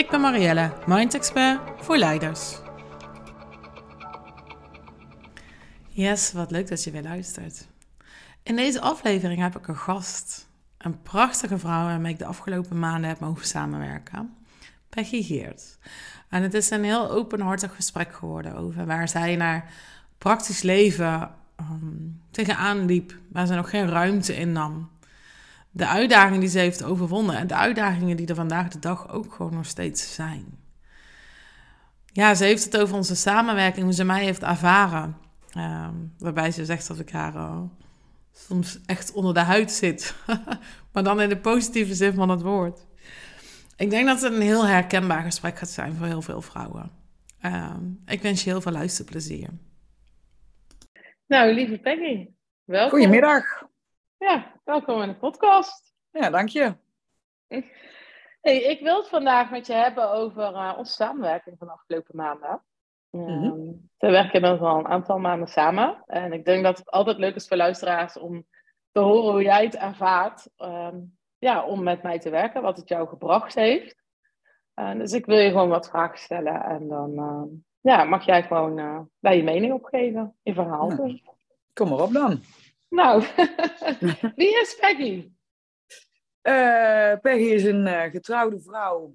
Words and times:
Ik 0.00 0.10
ben 0.10 0.20
Marielle, 0.20 0.72
Mind 0.86 1.14
Expert 1.14 1.60
voor 1.76 1.96
leiders. 1.96 2.58
Yes, 5.88 6.32
wat 6.32 6.50
leuk 6.50 6.68
dat 6.68 6.84
je 6.84 6.90
weer 6.90 7.02
luistert. 7.02 7.68
In 8.42 8.56
deze 8.56 8.80
aflevering 8.80 9.40
heb 9.40 9.56
ik 9.56 9.68
een 9.68 9.76
gast. 9.76 10.48
Een 10.78 11.02
prachtige 11.02 11.58
vrouw 11.58 11.84
waarmee 11.84 12.12
ik 12.12 12.18
de 12.18 12.24
afgelopen 12.24 12.78
maanden 12.78 13.08
heb 13.08 13.20
mogen 13.20 13.46
samenwerken. 13.46 14.36
Peggy 14.88 15.22
Geert. 15.22 15.78
En 16.28 16.42
het 16.42 16.54
is 16.54 16.70
een 16.70 16.84
heel 16.84 17.10
openhartig 17.10 17.74
gesprek 17.74 18.14
geworden 18.14 18.56
over 18.56 18.86
waar 18.86 19.08
zij 19.08 19.36
naar 19.36 19.72
praktisch 20.18 20.62
leven 20.62 21.30
um, 21.60 22.20
tegenaan 22.30 22.84
liep. 22.84 23.18
Waar 23.28 23.46
ze 23.46 23.54
nog 23.54 23.70
geen 23.70 23.88
ruimte 23.88 24.36
in 24.36 24.52
nam 24.52 24.90
de 25.70 25.86
uitdagingen 25.86 26.40
die 26.40 26.48
ze 26.48 26.58
heeft 26.58 26.84
overwonnen 26.84 27.36
en 27.36 27.46
de 27.46 27.54
uitdagingen 27.54 28.16
die 28.16 28.26
er 28.26 28.34
vandaag 28.34 28.68
de 28.68 28.78
dag 28.78 29.08
ook 29.08 29.32
gewoon 29.32 29.54
nog 29.54 29.66
steeds 29.66 30.14
zijn. 30.14 30.58
Ja, 32.12 32.34
ze 32.34 32.44
heeft 32.44 32.64
het 32.64 32.76
over 32.78 32.96
onze 32.96 33.16
samenwerking, 33.16 33.84
hoe 33.84 33.94
ze 33.94 34.04
mij 34.04 34.24
heeft 34.24 34.42
ervaren. 34.42 35.16
Ehm, 35.50 35.94
waarbij 36.18 36.50
ze 36.50 36.64
zegt 36.64 36.88
dat 36.88 36.98
ik 36.98 37.10
haar 37.10 37.34
uh, 37.34 37.62
soms 38.32 38.80
echt 38.86 39.12
onder 39.12 39.34
de 39.34 39.40
huid 39.40 39.72
zit. 39.72 40.14
maar 40.92 41.02
dan 41.02 41.20
in 41.20 41.28
de 41.28 41.38
positieve 41.38 41.94
zin 41.94 42.14
van 42.14 42.28
het 42.28 42.42
woord. 42.42 42.86
Ik 43.76 43.90
denk 43.90 44.06
dat 44.06 44.22
het 44.22 44.32
een 44.32 44.40
heel 44.40 44.66
herkenbaar 44.66 45.22
gesprek 45.22 45.58
gaat 45.58 45.70
zijn 45.70 45.94
voor 45.94 46.06
heel 46.06 46.22
veel 46.22 46.42
vrouwen. 46.42 46.90
Ehm, 47.40 47.84
ik 48.06 48.22
wens 48.22 48.44
je 48.44 48.50
heel 48.50 48.60
veel 48.60 48.72
luisterplezier. 48.72 49.48
Nou, 51.26 51.52
lieve 51.54 51.78
Peggy, 51.78 52.28
welkom. 52.64 52.98
Goedemiddag. 52.98 53.68
Ja, 54.20 54.52
welkom 54.64 55.02
in 55.02 55.08
de 55.08 55.16
podcast. 55.16 55.94
Ja, 56.10 56.30
dank 56.30 56.48
je. 56.48 56.74
Hey, 58.40 58.62
ik 58.62 58.80
wil 58.80 58.96
het 58.96 59.08
vandaag 59.08 59.50
met 59.50 59.66
je 59.66 59.72
hebben 59.72 60.10
over 60.10 60.52
uh, 60.52 60.74
onze 60.78 60.92
samenwerking 60.92 61.58
van 61.58 61.66
de 61.66 61.72
afgelopen 61.72 62.16
maanden. 62.16 62.62
Mm 63.10 63.26
-hmm. 63.26 63.90
we 63.98 64.10
werken 64.10 64.32
inmiddels 64.32 64.70
al 64.70 64.78
een 64.78 64.88
aantal 64.88 65.18
maanden 65.18 65.48
samen. 65.48 66.02
En 66.06 66.32
ik 66.32 66.44
denk 66.44 66.64
dat 66.64 66.78
het 66.78 66.90
altijd 66.90 67.18
leuk 67.18 67.34
is 67.34 67.48
voor 67.48 67.56
luisteraars 67.56 68.18
om 68.18 68.46
te 68.92 69.00
horen 69.00 69.32
hoe 69.32 69.42
jij 69.42 69.64
het 69.64 69.76
ervaart. 69.76 70.48
Um, 70.58 71.18
ja, 71.38 71.64
om 71.64 71.82
met 71.82 72.02
mij 72.02 72.18
te 72.18 72.30
werken, 72.30 72.62
wat 72.62 72.76
het 72.76 72.88
jou 72.88 73.08
gebracht 73.08 73.54
heeft. 73.54 74.02
Uh, 74.74 74.92
dus 74.92 75.12
ik 75.12 75.26
wil 75.26 75.38
je 75.38 75.50
gewoon 75.50 75.68
wat 75.68 75.88
vragen 75.88 76.18
stellen. 76.18 76.64
En 76.64 76.88
dan 76.88 77.12
uh, 77.12 77.58
ja, 77.80 78.04
mag 78.04 78.24
jij 78.24 78.42
gewoon 78.42 78.78
uh, 78.78 79.00
daar 79.20 79.36
je 79.36 79.42
mening 79.42 79.72
op 79.72 79.84
geven, 79.84 80.36
je 80.42 80.54
verhaal. 80.54 80.88
Nou, 80.88 81.20
kom 81.72 81.88
maar 81.88 82.00
op 82.00 82.12
dan. 82.12 82.40
Nou, 82.90 83.24
wie 84.36 84.60
is 84.60 84.76
Peggy? 84.80 85.32
Uh, 86.42 87.14
Peggy 87.20 87.52
is 87.52 87.64
een 87.64 87.86
uh, 87.86 88.02
getrouwde 88.02 88.60
vrouw, 88.60 89.14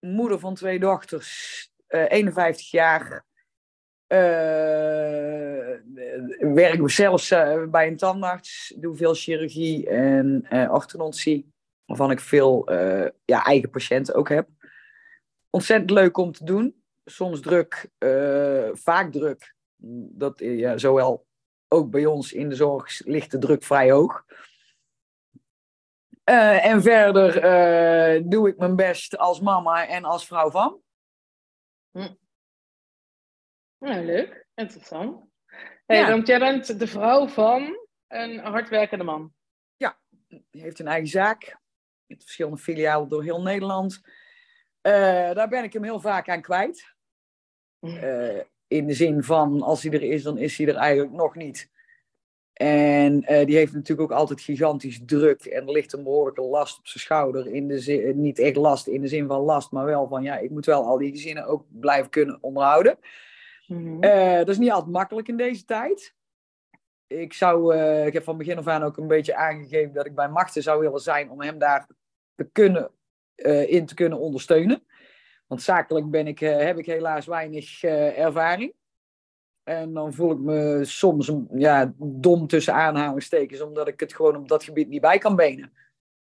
moeder 0.00 0.38
van 0.38 0.54
twee 0.54 0.78
dochters, 0.78 1.70
uh, 1.88 2.04
51 2.08 2.70
jaar. 2.70 3.26
werk 6.38 6.90
zelfs 6.90 7.28
bij 7.70 7.86
een 7.86 7.96
tandarts, 7.96 8.74
doe 8.76 8.96
veel 8.96 9.14
chirurgie 9.14 9.88
en 9.88 10.46
orthodontie, 10.70 11.52
waarvan 11.84 12.10
ik 12.10 12.20
veel 12.20 12.72
ja, 13.24 13.44
eigen 13.44 13.70
patiënten 13.70 14.14
ook 14.14 14.28
heb. 14.28 14.48
Ontzettend 15.50 15.90
leuk 15.90 16.16
om 16.16 16.32
te 16.32 16.44
doen, 16.44 16.82
soms 17.04 17.40
druk, 17.40 17.90
vaak 18.72 19.12
druk. 19.12 19.54
Dat, 20.10 20.38
ja, 20.38 20.78
zowel 20.78 21.27
ook 21.68 21.90
bij 21.90 22.06
ons 22.06 22.32
in 22.32 22.48
de 22.48 22.54
zorg 22.54 23.04
ligt 23.04 23.30
de 23.30 23.38
druk 23.38 23.62
vrij 23.62 23.90
hoog. 23.90 24.24
Uh, 26.24 26.64
en 26.64 26.82
verder 26.82 27.36
uh, 27.36 28.22
doe 28.30 28.48
ik 28.48 28.58
mijn 28.58 28.76
best 28.76 29.18
als 29.18 29.40
mama 29.40 29.86
en 29.86 30.04
als 30.04 30.26
vrouw 30.26 30.50
van. 30.50 30.82
Hm. 31.90 32.14
Nou, 33.78 34.04
leuk. 34.04 34.46
Interessant. 34.54 35.26
Hey, 35.86 35.98
ja. 35.98 36.10
Want 36.10 36.26
jij 36.26 36.38
bent 36.38 36.78
de 36.78 36.86
vrouw 36.86 37.26
van 37.26 37.86
een 38.06 38.38
hardwerkende 38.38 39.04
man. 39.04 39.34
Ja, 39.76 39.98
die 40.26 40.62
heeft 40.62 40.78
een 40.78 40.86
eigen 40.86 41.08
zaak. 41.08 41.58
Met 42.06 42.22
verschillende 42.22 42.58
filialen 42.58 43.08
door 43.08 43.22
heel 43.22 43.42
Nederland. 43.42 44.00
Uh, 44.82 45.32
daar 45.32 45.48
ben 45.48 45.64
ik 45.64 45.72
hem 45.72 45.82
heel 45.82 46.00
vaak 46.00 46.28
aan 46.28 46.42
kwijt. 46.42 46.94
Uh, 47.80 48.40
in 48.68 48.86
de 48.86 48.94
zin 48.94 49.22
van, 49.22 49.62
als 49.62 49.82
hij 49.82 49.92
er 49.92 50.02
is, 50.02 50.22
dan 50.22 50.38
is 50.38 50.58
hij 50.58 50.66
er 50.68 50.76
eigenlijk 50.76 51.12
nog 51.12 51.34
niet. 51.34 51.70
En 52.52 53.32
uh, 53.32 53.46
die 53.46 53.56
heeft 53.56 53.72
natuurlijk 53.72 54.10
ook 54.10 54.18
altijd 54.18 54.40
gigantisch 54.40 55.00
druk. 55.06 55.44
En 55.44 55.66
er 55.66 55.72
ligt 55.72 55.92
een 55.92 56.02
behoorlijke 56.02 56.42
last 56.42 56.78
op 56.78 56.86
zijn 56.86 57.02
schouder. 57.02 57.46
In 57.46 57.68
de 57.68 57.80
zin, 57.80 58.20
niet 58.20 58.38
echt 58.38 58.56
last 58.56 58.86
in 58.86 59.00
de 59.00 59.08
zin 59.08 59.26
van 59.26 59.40
last, 59.40 59.70
maar 59.70 59.84
wel 59.84 60.08
van 60.08 60.22
ja, 60.22 60.38
ik 60.38 60.50
moet 60.50 60.66
wel 60.66 60.84
al 60.84 60.98
die 60.98 61.10
gezinnen 61.10 61.46
ook 61.46 61.64
blijven 61.68 62.10
kunnen 62.10 62.38
onderhouden. 62.40 62.98
Mm-hmm. 63.66 64.04
Uh, 64.04 64.36
dat 64.36 64.48
is 64.48 64.58
niet 64.58 64.70
altijd 64.70 64.92
makkelijk 64.92 65.28
in 65.28 65.36
deze 65.36 65.64
tijd. 65.64 66.14
Ik, 67.06 67.32
zou, 67.32 67.74
uh, 67.74 68.06
ik 68.06 68.12
heb 68.12 68.24
van 68.24 68.38
begin 68.38 68.58
af 68.58 68.66
aan 68.66 68.82
ook 68.82 68.96
een 68.96 69.06
beetje 69.06 69.34
aangegeven 69.34 69.92
dat 69.92 70.06
ik 70.06 70.14
bij 70.14 70.28
machten 70.28 70.62
zou 70.62 70.80
willen 70.80 71.00
zijn 71.00 71.30
om 71.30 71.40
hem 71.40 71.58
daar 71.58 71.86
te 72.34 72.48
kunnen, 72.52 72.90
in 73.66 73.86
te 73.86 73.94
kunnen 73.94 74.18
ondersteunen. 74.18 74.82
Want 75.48 75.62
zakelijk 75.62 76.10
ben 76.10 76.26
ik, 76.26 76.38
heb 76.38 76.78
ik 76.78 76.86
helaas 76.86 77.26
weinig 77.26 77.82
ervaring. 77.82 78.72
En 79.62 79.92
dan 79.92 80.12
voel 80.12 80.30
ik 80.30 80.38
me 80.38 80.80
soms 80.84 81.32
ja, 81.52 81.92
dom 81.96 82.46
tussen 82.46 82.74
aanhalingstekens, 82.74 83.60
omdat 83.60 83.88
ik 83.88 84.00
het 84.00 84.14
gewoon 84.14 84.36
op 84.36 84.48
dat 84.48 84.64
gebied 84.64 84.88
niet 84.88 85.00
bij 85.00 85.18
kan 85.18 85.36
benen. 85.36 85.72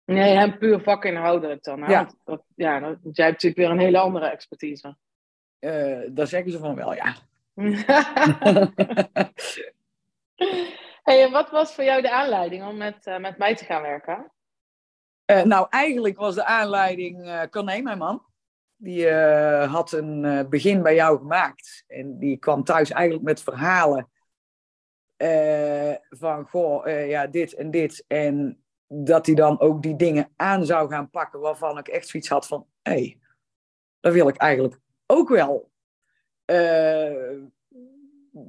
Nee, 0.04 0.36
hem 0.36 0.58
puur 0.58 0.80
vakinhoudelijk 0.80 1.62
dan. 1.62 1.82
Hè? 1.82 1.92
Ja. 1.92 2.10
Dat, 2.24 2.42
ja, 2.54 2.80
dat, 2.80 2.98
jij 3.02 3.26
hebt 3.26 3.42
natuurlijk 3.42 3.56
weer 3.56 3.70
een 3.70 3.78
hele 3.78 3.98
andere 3.98 4.26
expertise. 4.26 4.96
Uh, 5.60 6.00
daar 6.10 6.26
zeggen 6.26 6.50
ze 6.50 6.58
van 6.58 6.74
wel, 6.74 6.94
ja. 6.94 7.14
hey, 11.02 11.22
en 11.22 11.30
wat 11.30 11.50
was 11.50 11.74
voor 11.74 11.84
jou 11.84 12.02
de 12.02 12.10
aanleiding 12.10 12.64
om 12.66 12.76
met, 12.76 13.06
uh, 13.06 13.18
met 13.18 13.38
mij 13.38 13.56
te 13.56 13.64
gaan 13.64 13.82
werken? 13.82 14.32
Uh, 15.26 15.42
nou, 15.42 15.66
eigenlijk 15.70 16.16
was 16.16 16.34
de 16.34 16.44
aanleiding 16.44 17.26
uh, 17.26 17.42
Corné, 17.42 17.80
mijn 17.80 17.98
man. 17.98 18.22
Die 18.82 19.06
uh, 19.06 19.72
had 19.72 19.92
een 19.92 20.24
uh, 20.24 20.48
begin 20.48 20.82
bij 20.82 20.94
jou 20.94 21.18
gemaakt. 21.18 21.84
En 21.86 22.18
die 22.18 22.36
kwam 22.36 22.64
thuis 22.64 22.90
eigenlijk 22.90 23.24
met 23.24 23.42
verhalen 23.42 24.10
uh, 25.16 25.94
van, 26.10 26.48
goh, 26.48 26.86
ja, 27.08 27.26
dit 27.26 27.54
en 27.54 27.70
dit. 27.70 28.04
En 28.06 28.62
dat 28.86 29.26
hij 29.26 29.34
dan 29.34 29.60
ook 29.60 29.82
die 29.82 29.96
dingen 29.96 30.32
aan 30.36 30.66
zou 30.66 30.90
gaan 30.90 31.10
pakken 31.10 31.40
waarvan 31.40 31.78
ik 31.78 31.88
echt 31.88 32.08
zoiets 32.08 32.28
had 32.28 32.46
van, 32.46 32.66
hé, 32.82 32.92
hey, 32.92 33.18
dat 34.00 34.12
wil 34.12 34.28
ik 34.28 34.36
eigenlijk 34.36 34.80
ook 35.06 35.28
wel. 35.28 35.70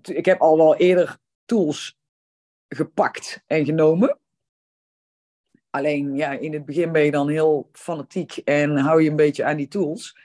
ik 0.01 0.25
heb 0.25 0.41
al 0.41 0.57
wel 0.57 0.75
eerder 0.75 1.17
tools 1.45 1.99
gepakt 2.67 3.43
en 3.47 3.65
genomen. 3.65 4.19
Alleen 5.75 6.15
ja, 6.15 6.31
in 6.31 6.53
het 6.53 6.65
begin 6.65 6.91
ben 6.91 7.05
je 7.05 7.11
dan 7.11 7.29
heel 7.29 7.69
fanatiek 7.71 8.37
en 8.37 8.77
hou 8.77 9.03
je 9.03 9.09
een 9.09 9.15
beetje 9.15 9.43
aan 9.43 9.57
die 9.57 9.67
tools. 9.67 10.17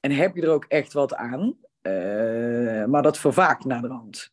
En 0.00 0.10
heb 0.10 0.36
je 0.36 0.42
er 0.42 0.50
ook 0.50 0.64
echt 0.68 0.92
wat 0.92 1.14
aan. 1.14 1.56
Uh, 1.82 2.84
maar 2.84 3.02
dat 3.02 3.18
vervaakt 3.18 3.64
naar 3.64 3.82
de 3.82 3.88
hand. 3.88 4.32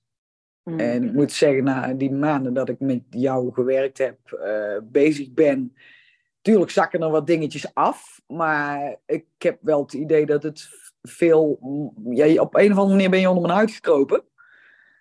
Mm. 0.64 0.80
En 0.80 1.04
ik 1.04 1.14
moet 1.14 1.32
zeggen, 1.32 1.64
na 1.64 1.94
die 1.94 2.12
maanden 2.12 2.54
dat 2.54 2.70
ik 2.70 2.80
met 2.80 3.02
jou 3.10 3.54
gewerkt 3.54 3.98
heb, 3.98 4.18
uh, 4.32 4.78
bezig 4.84 5.32
ben. 5.32 5.76
Tuurlijk 6.42 6.72
zakken 6.72 7.02
er 7.02 7.10
wat 7.10 7.28
dingetjes 7.28 7.74
af. 7.74 8.22
Maar 8.28 8.96
ik 9.06 9.26
heb 9.38 9.58
wel 9.62 9.82
het 9.82 9.94
idee 9.94 10.26
dat 10.26 10.44
het 10.44 10.70
veel. 11.02 11.60
Ja, 12.10 12.42
op 12.42 12.56
een 12.56 12.72
of 12.72 12.78
andere 12.78 12.96
manier 12.96 13.10
ben 13.10 13.20
je 13.20 13.28
onder 13.28 13.44
mijn 13.44 13.56
huid 13.56 13.72
gekropen. 13.72 14.24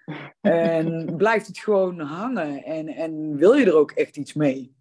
En 0.41 1.17
blijft 1.17 1.47
het 1.47 1.59
gewoon 1.59 2.01
hangen. 2.01 2.65
En, 2.65 2.89
en 2.89 3.37
wil 3.37 3.53
je 3.53 3.67
er 3.67 3.77
ook 3.77 3.91
echt 3.91 4.17
iets 4.17 4.35
mee? 4.35 4.79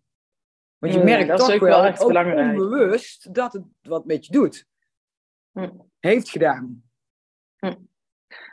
Want 0.79 0.93
je 0.93 1.03
merkt 1.03 1.27
dat 1.27 1.39
toch 1.39 1.59
wel, 1.59 1.59
wel, 1.59 1.85
echt 1.85 2.01
ook 2.01 2.07
belangrijk. 2.07 2.59
onbewust 2.59 3.33
dat 3.33 3.53
het 3.53 3.63
wat 3.81 4.05
met 4.05 4.25
je 4.25 4.31
doet. 4.31 4.65
Hm. 5.51 5.69
Heeft 5.99 6.29
gedaan. 6.29 6.83
Hm. 7.57 7.75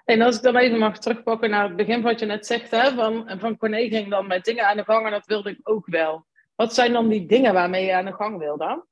En 0.05 0.21
als 0.21 0.37
ik 0.37 0.43
dan 0.43 0.57
even 0.57 0.79
mag 0.79 0.99
terugpakken 0.99 1.51
naar 1.51 1.65
het 1.65 1.77
begin 1.77 2.03
wat 2.03 2.21
je 2.21 2.27
net 2.27 2.47
zegt, 2.47 2.71
hè, 2.71 2.95
van, 2.95 3.39
van 3.39 3.57
Corné 3.57 3.89
ging 3.89 4.11
dan 4.11 4.27
met 4.27 4.45
dingen 4.45 4.67
aan 4.67 4.77
de 4.77 4.85
gang 4.85 5.05
en 5.05 5.11
dat 5.11 5.27
wilde 5.27 5.51
ik 5.51 5.59
ook 5.63 5.87
wel. 5.87 6.27
Wat 6.55 6.75
zijn 6.75 6.93
dan 6.93 7.09
die 7.09 7.27
dingen 7.27 7.55
waarmee 7.55 7.85
je 7.85 7.95
aan 7.95 8.05
de 8.05 8.13
gang 8.13 8.39
wil 8.39 8.57
dan? 8.57 8.85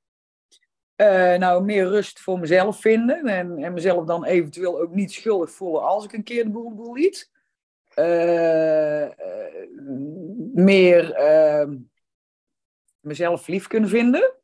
Eh, 0.97 1.35
nou, 1.35 1.65
meer 1.65 1.89
rust 1.89 2.21
voor 2.21 2.39
mezelf 2.39 2.81
vinden. 2.81 3.27
En, 3.27 3.59
en 3.59 3.73
mezelf 3.73 4.05
dan 4.05 4.25
eventueel 4.25 4.81
ook 4.81 4.95
niet 4.95 5.13
schuldig 5.13 5.51
voelen 5.51 5.83
als 5.83 6.05
ik 6.05 6.13
een 6.13 6.23
keer 6.23 6.45
de 6.45 6.51
boel 6.51 6.75
boel 6.75 6.95
liet. 6.95 7.31
Eh, 7.95 9.05
eh, 9.05 9.11
meer 10.55 11.13
ehm, 11.13 11.77
mezelf 13.05 13.47
lief 13.47 13.67
kunnen 13.67 13.89
vinden. 13.89 14.35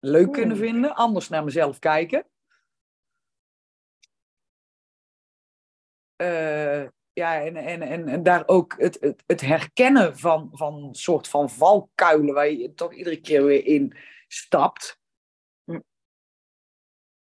Leuk 0.00 0.32
kunnen 0.32 0.56
vinden. 0.56 0.94
Anders 0.94 1.28
naar 1.28 1.44
mezelf 1.44 1.78
kijken. 1.78 2.26
ja, 7.12 7.42
en, 7.42 7.56
en, 7.56 7.82
en, 7.82 8.08
en 8.08 8.22
daar 8.22 8.42
ook 8.46 8.74
het, 8.78 8.98
het, 9.00 9.22
het 9.26 9.40
herkennen 9.40 10.18
van, 10.18 10.50
van 10.52 10.88
soort 10.94 11.28
van 11.28 11.50
valkuilen 11.50 12.34
waar 12.34 12.50
je 12.50 12.74
toch 12.74 12.94
iedere 12.94 13.20
keer 13.20 13.44
weer 13.44 13.66
in 13.66 13.96
stapt. 14.28 15.02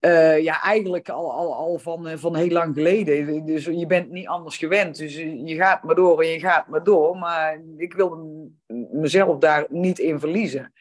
Uh, 0.05 0.43
ja, 0.43 0.61
eigenlijk 0.61 1.09
al, 1.09 1.31
al, 1.31 1.53
al 1.53 1.77
van, 1.77 2.07
eh, 2.07 2.17
van 2.17 2.35
heel 2.35 2.49
lang 2.49 2.75
geleden. 2.75 3.45
Dus 3.45 3.65
je 3.65 3.85
bent 3.85 4.09
niet 4.09 4.27
anders 4.27 4.57
gewend. 4.57 4.97
Dus 4.97 5.15
je 5.17 5.55
gaat 5.55 5.83
maar 5.83 5.95
door 5.95 6.21
en 6.21 6.27
je 6.27 6.39
gaat 6.39 6.67
maar 6.67 6.83
door. 6.83 7.17
Maar 7.17 7.61
ik 7.77 7.93
wilde 7.93 8.49
mezelf 8.91 9.37
daar 9.37 9.65
niet 9.69 9.99
in 9.99 10.19
verliezen. 10.19 10.73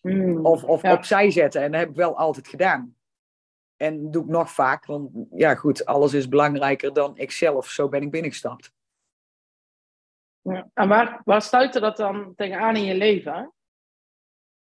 Hmm, 0.00 0.46
of 0.46 0.64
of 0.64 0.84
opzij 0.84 1.30
zetten. 1.30 1.62
En 1.62 1.70
dat 1.70 1.80
heb 1.80 1.88
ik 1.88 1.96
wel 1.96 2.16
altijd 2.16 2.48
gedaan. 2.48 2.96
En 3.76 4.10
doe 4.10 4.22
ik 4.22 4.28
nog 4.28 4.50
vaak. 4.50 4.86
Want 4.86 5.10
ja, 5.30 5.54
goed, 5.54 5.84
alles 5.84 6.14
is 6.14 6.28
belangrijker 6.28 6.92
dan 6.92 7.18
ikzelf. 7.18 7.66
Zo 7.68 7.88
ben 7.88 8.02
ik 8.02 8.10
binnengestapt. 8.10 8.72
Ja. 10.42 10.68
En 10.74 10.88
waar, 10.88 11.20
waar 11.24 11.42
stuitte 11.42 11.80
dat 11.80 11.96
dan 11.96 12.32
tegenaan 12.36 12.76
in 12.76 12.84
je 12.84 12.94
leven? 12.94 13.52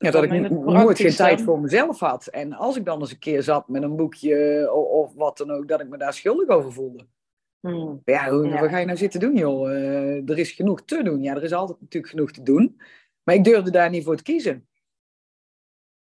Ja, 0.04 0.10
dat 0.10 0.22
ik 0.22 0.50
nooit 0.50 0.98
geen 0.98 1.14
tijd 1.14 1.42
voor 1.42 1.60
mezelf 1.60 2.00
had. 2.00 2.26
En 2.26 2.52
als 2.52 2.76
ik 2.76 2.84
dan 2.84 3.00
eens 3.00 3.10
een 3.10 3.18
keer 3.18 3.42
zat 3.42 3.68
met 3.68 3.82
een 3.82 3.96
boekje 3.96 4.68
of, 4.72 4.86
of 4.86 5.14
wat 5.14 5.36
dan 5.36 5.50
ook, 5.50 5.68
dat 5.68 5.80
ik 5.80 5.88
me 5.88 5.98
daar 5.98 6.12
schuldig 6.12 6.48
over 6.48 6.72
voelde. 6.72 7.06
Hmm. 7.60 8.00
Ja, 8.04 8.30
hoe, 8.30 8.58
wat 8.58 8.68
ga 8.68 8.78
je 8.78 8.86
nou 8.86 8.98
zitten 8.98 9.20
doen, 9.20 9.36
joh? 9.36 9.70
Uh, 9.70 10.28
er 10.28 10.38
is 10.38 10.52
genoeg 10.52 10.84
te 10.84 11.02
doen. 11.02 11.22
Ja, 11.22 11.34
er 11.34 11.42
is 11.42 11.52
altijd 11.52 11.80
natuurlijk 11.80 12.12
genoeg 12.12 12.30
te 12.30 12.42
doen. 12.42 12.80
Maar 13.22 13.34
ik 13.34 13.44
durfde 13.44 13.70
daar 13.70 13.90
niet 13.90 14.04
voor 14.04 14.16
te 14.16 14.22
kiezen. 14.22 14.68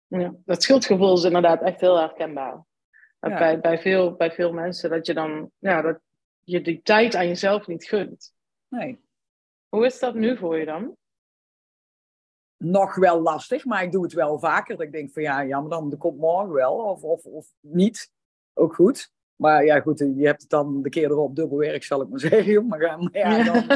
Ja, 0.06 0.34
dat 0.44 0.62
schuldgevoel 0.62 1.16
is 1.16 1.24
inderdaad 1.24 1.62
echt 1.62 1.80
heel 1.80 1.98
herkenbaar. 1.98 2.64
Bij, 3.18 3.60
bij, 3.60 3.78
veel, 3.78 4.14
bij 4.14 4.30
veel 4.30 4.52
mensen 4.52 4.90
dat 4.90 5.06
je 5.06 5.14
dan 5.14 5.50
ja, 5.58 5.82
dat 5.82 6.00
je 6.40 6.60
die 6.60 6.80
tijd 6.82 7.14
aan 7.14 7.28
jezelf 7.28 7.66
niet 7.66 7.84
gunt. 7.84 8.34
Nee. 8.68 9.00
Hoe 9.68 9.86
is 9.86 9.98
dat 9.98 10.14
nu 10.14 10.36
voor 10.36 10.58
je 10.58 10.64
dan? 10.64 10.96
Nog 12.62 12.94
wel 12.94 13.20
lastig, 13.20 13.64
maar 13.64 13.82
ik 13.82 13.92
doe 13.92 14.02
het 14.02 14.12
wel 14.12 14.38
vaker. 14.38 14.76
Dat 14.76 14.86
ik 14.86 14.92
denk 14.92 15.12
van 15.12 15.22
ja, 15.22 15.40
ja, 15.40 15.60
maar 15.60 15.70
dan 15.70 15.96
komt 15.98 16.18
morgen 16.18 16.52
wel, 16.52 16.74
of, 16.74 17.02
of, 17.02 17.24
of 17.24 17.46
niet. 17.60 18.10
Ook 18.54 18.74
goed. 18.74 19.12
Maar 19.36 19.64
ja, 19.64 19.80
goed, 19.80 19.98
je 19.98 20.26
hebt 20.26 20.40
het 20.40 20.50
dan 20.50 20.82
de 20.82 20.88
keer 20.88 21.10
erop 21.10 21.36
dubbel 21.36 21.58
werk, 21.58 21.82
zal 21.84 22.02
ik 22.02 22.08
maar 22.08 22.20
zeggen. 22.30 22.66
Maar, 22.66 22.78
maar 22.78 23.08
ja, 23.12 23.52
dan, 23.52 23.66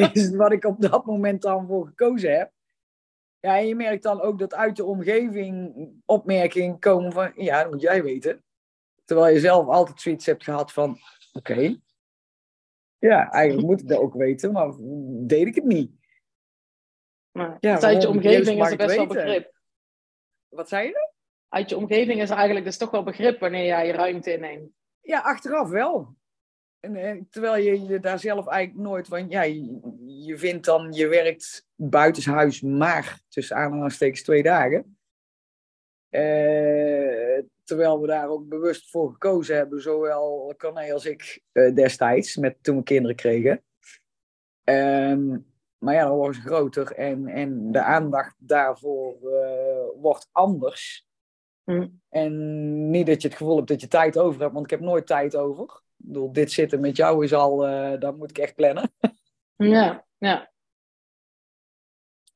dat 0.00 0.16
is 0.16 0.30
wat 0.30 0.52
ik 0.52 0.64
op 0.64 0.80
dat 0.80 1.06
moment 1.06 1.42
dan 1.42 1.66
voor 1.66 1.86
gekozen 1.86 2.38
heb. 2.38 2.52
Ja, 3.40 3.58
en 3.58 3.66
je 3.66 3.74
merkt 3.74 4.02
dan 4.02 4.20
ook 4.20 4.38
dat 4.38 4.54
uit 4.54 4.76
de 4.76 4.84
omgeving 4.84 5.74
opmerkingen 6.04 6.78
komen 6.78 7.12
van, 7.12 7.32
ja, 7.34 7.62
dat 7.62 7.72
moet 7.72 7.80
jij 7.80 8.02
weten. 8.02 8.44
Terwijl 9.04 9.34
je 9.34 9.40
zelf 9.40 9.66
altijd 9.66 10.00
zoiets 10.00 10.26
hebt 10.26 10.44
gehad 10.44 10.72
van, 10.72 10.98
oké. 11.32 11.76
ja, 12.98 13.30
eigenlijk 13.30 13.66
moet 13.66 13.80
ik 13.80 13.88
dat 13.88 13.98
ook 13.98 14.14
weten, 14.14 14.52
maar 14.52 14.72
deed 15.26 15.46
ik 15.46 15.54
het 15.54 15.64
niet. 15.64 15.90
Maar 17.36 17.56
ja, 17.60 17.80
uit 17.80 18.02
je 18.02 18.08
omgeving 18.08 18.64
is 18.64 18.70
er 18.70 18.76
best 18.76 18.96
wel 18.96 19.06
begrip. 19.06 19.52
Wat 20.48 20.68
zei 20.68 20.86
je? 20.86 21.10
Uit 21.48 21.70
je 21.70 21.76
omgeving 21.76 22.22
is 22.22 22.30
er 22.30 22.36
eigenlijk 22.36 22.66
dus 22.66 22.76
toch 22.76 22.90
wel 22.90 23.02
begrip 23.02 23.40
wanneer 23.40 23.64
jij 23.64 23.86
je 23.86 23.92
ruimte 23.92 24.32
inneemt. 24.32 24.70
Ja, 25.00 25.20
achteraf 25.20 25.68
wel. 25.68 26.14
En, 26.80 26.96
eh, 26.96 27.22
terwijl 27.30 27.62
je, 27.62 27.82
je 27.82 28.00
daar 28.00 28.18
zelf 28.18 28.46
eigenlijk 28.46 28.88
nooit 28.88 29.08
van, 29.08 29.28
ja, 29.28 29.42
je, 29.42 30.34
vindt 30.38 30.64
dan, 30.64 30.92
je 30.92 31.06
werkt 31.08 31.66
buitenshuis 31.74 32.60
maar 32.60 33.20
tussen 33.28 33.56
aanhalingstekens 33.56 34.22
twee 34.22 34.42
dagen. 34.42 34.98
Eh, 36.08 37.42
terwijl 37.64 38.00
we 38.00 38.06
daar 38.06 38.28
ook 38.28 38.48
bewust 38.48 38.90
voor 38.90 39.12
gekozen 39.12 39.56
hebben, 39.56 39.82
zowel 39.82 40.54
Corné 40.58 40.92
als 40.92 41.06
ik 41.06 41.40
eh, 41.52 41.74
destijds, 41.74 42.36
met, 42.36 42.56
toen 42.60 42.76
we 42.76 42.82
kinderen 42.82 43.16
kregen. 43.16 43.64
Ehm, 44.64 45.36
maar 45.78 45.94
ja, 45.94 46.04
dan 46.04 46.16
wordt 46.16 46.36
ze 46.36 46.42
groter 46.42 46.92
en, 46.92 47.26
en 47.26 47.72
de 47.72 47.82
aandacht 47.82 48.34
daarvoor 48.38 49.16
uh, 49.22 50.02
wordt 50.02 50.28
anders. 50.32 51.06
Hm. 51.64 51.86
En 52.08 52.90
niet 52.90 53.06
dat 53.06 53.22
je 53.22 53.28
het 53.28 53.36
gevoel 53.36 53.56
hebt 53.56 53.68
dat 53.68 53.80
je 53.80 53.88
tijd 53.88 54.18
over 54.18 54.40
hebt, 54.40 54.52
want 54.52 54.64
ik 54.64 54.70
heb 54.70 54.80
nooit 54.80 55.06
tijd 55.06 55.36
over. 55.36 55.64
Ik 55.64 56.06
bedoel, 56.06 56.32
dit 56.32 56.52
zitten 56.52 56.80
met 56.80 56.96
jou 56.96 57.24
is 57.24 57.32
al, 57.32 57.68
uh, 57.68 58.00
dat 58.00 58.16
moet 58.16 58.30
ik 58.30 58.38
echt 58.38 58.54
plannen. 58.54 58.92
ja, 59.56 60.06
ja. 60.18 60.50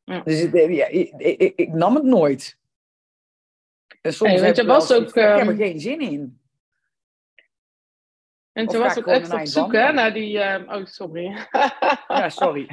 ja. 0.04 0.22
Dus 0.22 0.40
ja, 0.52 0.86
ik, 0.86 1.12
ik, 1.16 1.52
ik, 1.56 1.72
nam 1.72 1.94
het 1.94 2.04
nooit. 2.04 2.58
En 4.00 4.12
soms 4.12 4.30
hey, 4.30 4.40
heb 4.40 4.56
je 4.56 4.64
was 4.64 4.92
ook, 4.92 5.08
ik 5.08 5.14
heb 5.14 5.24
er 5.24 5.38
ehm, 5.38 5.56
geen 5.56 5.80
zin 5.80 6.00
in. 6.00 6.39
En 8.52 8.66
toen 8.66 8.80
was 8.80 8.98
ook 8.98 9.06
echt 9.06 9.32
op 9.32 9.40
zoek 9.46 9.72
hè, 9.72 9.92
naar 9.92 10.12
die... 10.12 10.34
Uh, 10.34 10.62
oh, 10.66 10.84
sorry. 10.84 11.46
ja, 12.08 12.28
sorry. 12.28 12.68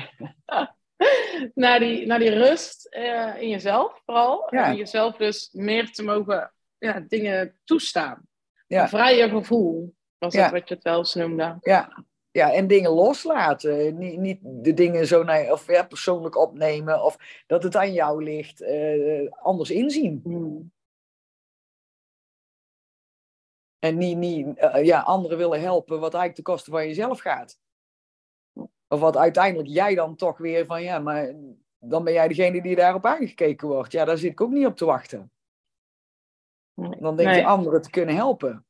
naar, 1.53 1.79
die, 1.79 2.05
naar 2.05 2.19
die 2.19 2.33
rust 2.33 2.95
uh, 2.95 3.41
in 3.41 3.49
jezelf 3.49 4.01
vooral. 4.05 4.47
Ja. 4.49 4.65
En 4.65 4.75
jezelf 4.75 5.15
dus 5.15 5.49
meer 5.51 5.91
te 5.91 6.03
mogen 6.03 6.53
ja, 6.77 7.03
dingen 7.07 7.59
toestaan. 7.63 8.21
Ja. 8.67 8.81
Een 8.81 8.89
vrije 8.89 9.29
gevoel 9.29 9.95
was 10.17 10.33
dat 10.33 10.51
wat 10.51 10.67
je 10.67 10.73
het 10.73 10.83
wel 10.83 10.97
eens 10.97 11.15
noemde. 11.15 11.57
Ja. 11.61 12.05
Ja, 12.31 12.53
en 12.53 12.67
dingen 12.67 12.91
loslaten. 12.91 13.97
Niet, 13.97 14.17
niet 14.17 14.39
de 14.41 14.73
dingen 14.73 15.07
zo 15.07 15.23
naar, 15.23 15.51
of, 15.51 15.67
ja, 15.67 15.83
persoonlijk 15.83 16.37
opnemen. 16.37 17.03
Of 17.03 17.17
dat 17.47 17.63
het 17.63 17.75
aan 17.75 17.93
jou 17.93 18.23
ligt. 18.23 18.61
Uh, 18.61 19.31
anders 19.41 19.69
inzien. 19.69 20.21
Hmm. 20.23 20.71
En 23.79 23.97
niet, 23.97 24.17
niet 24.17 24.47
uh, 24.57 24.83
ja, 24.83 24.99
anderen 24.99 25.37
willen 25.37 25.61
helpen 25.61 25.99
wat 25.99 26.13
eigenlijk 26.13 26.35
ten 26.35 26.43
koste 26.43 26.71
van 26.71 26.87
jezelf 26.87 27.19
gaat. 27.19 27.59
Of 28.87 28.99
wat 28.99 29.17
uiteindelijk 29.17 29.69
jij 29.69 29.95
dan 29.95 30.15
toch 30.15 30.37
weer 30.37 30.65
van, 30.65 30.83
ja, 30.83 30.99
maar 30.99 31.35
dan 31.79 32.03
ben 32.03 32.13
jij 32.13 32.27
degene 32.27 32.61
die 32.61 32.75
daarop 32.75 33.05
aangekeken 33.05 33.67
wordt. 33.67 33.91
Ja, 33.91 34.05
daar 34.05 34.17
zit 34.17 34.31
ik 34.31 34.41
ook 34.41 34.51
niet 34.51 34.65
op 34.65 34.75
te 34.75 34.85
wachten. 34.85 35.31
Dan 36.75 37.15
denk 37.15 37.35
je 37.35 37.45
anderen 37.45 37.81
te 37.81 37.89
kunnen 37.89 38.15
helpen. 38.15 38.65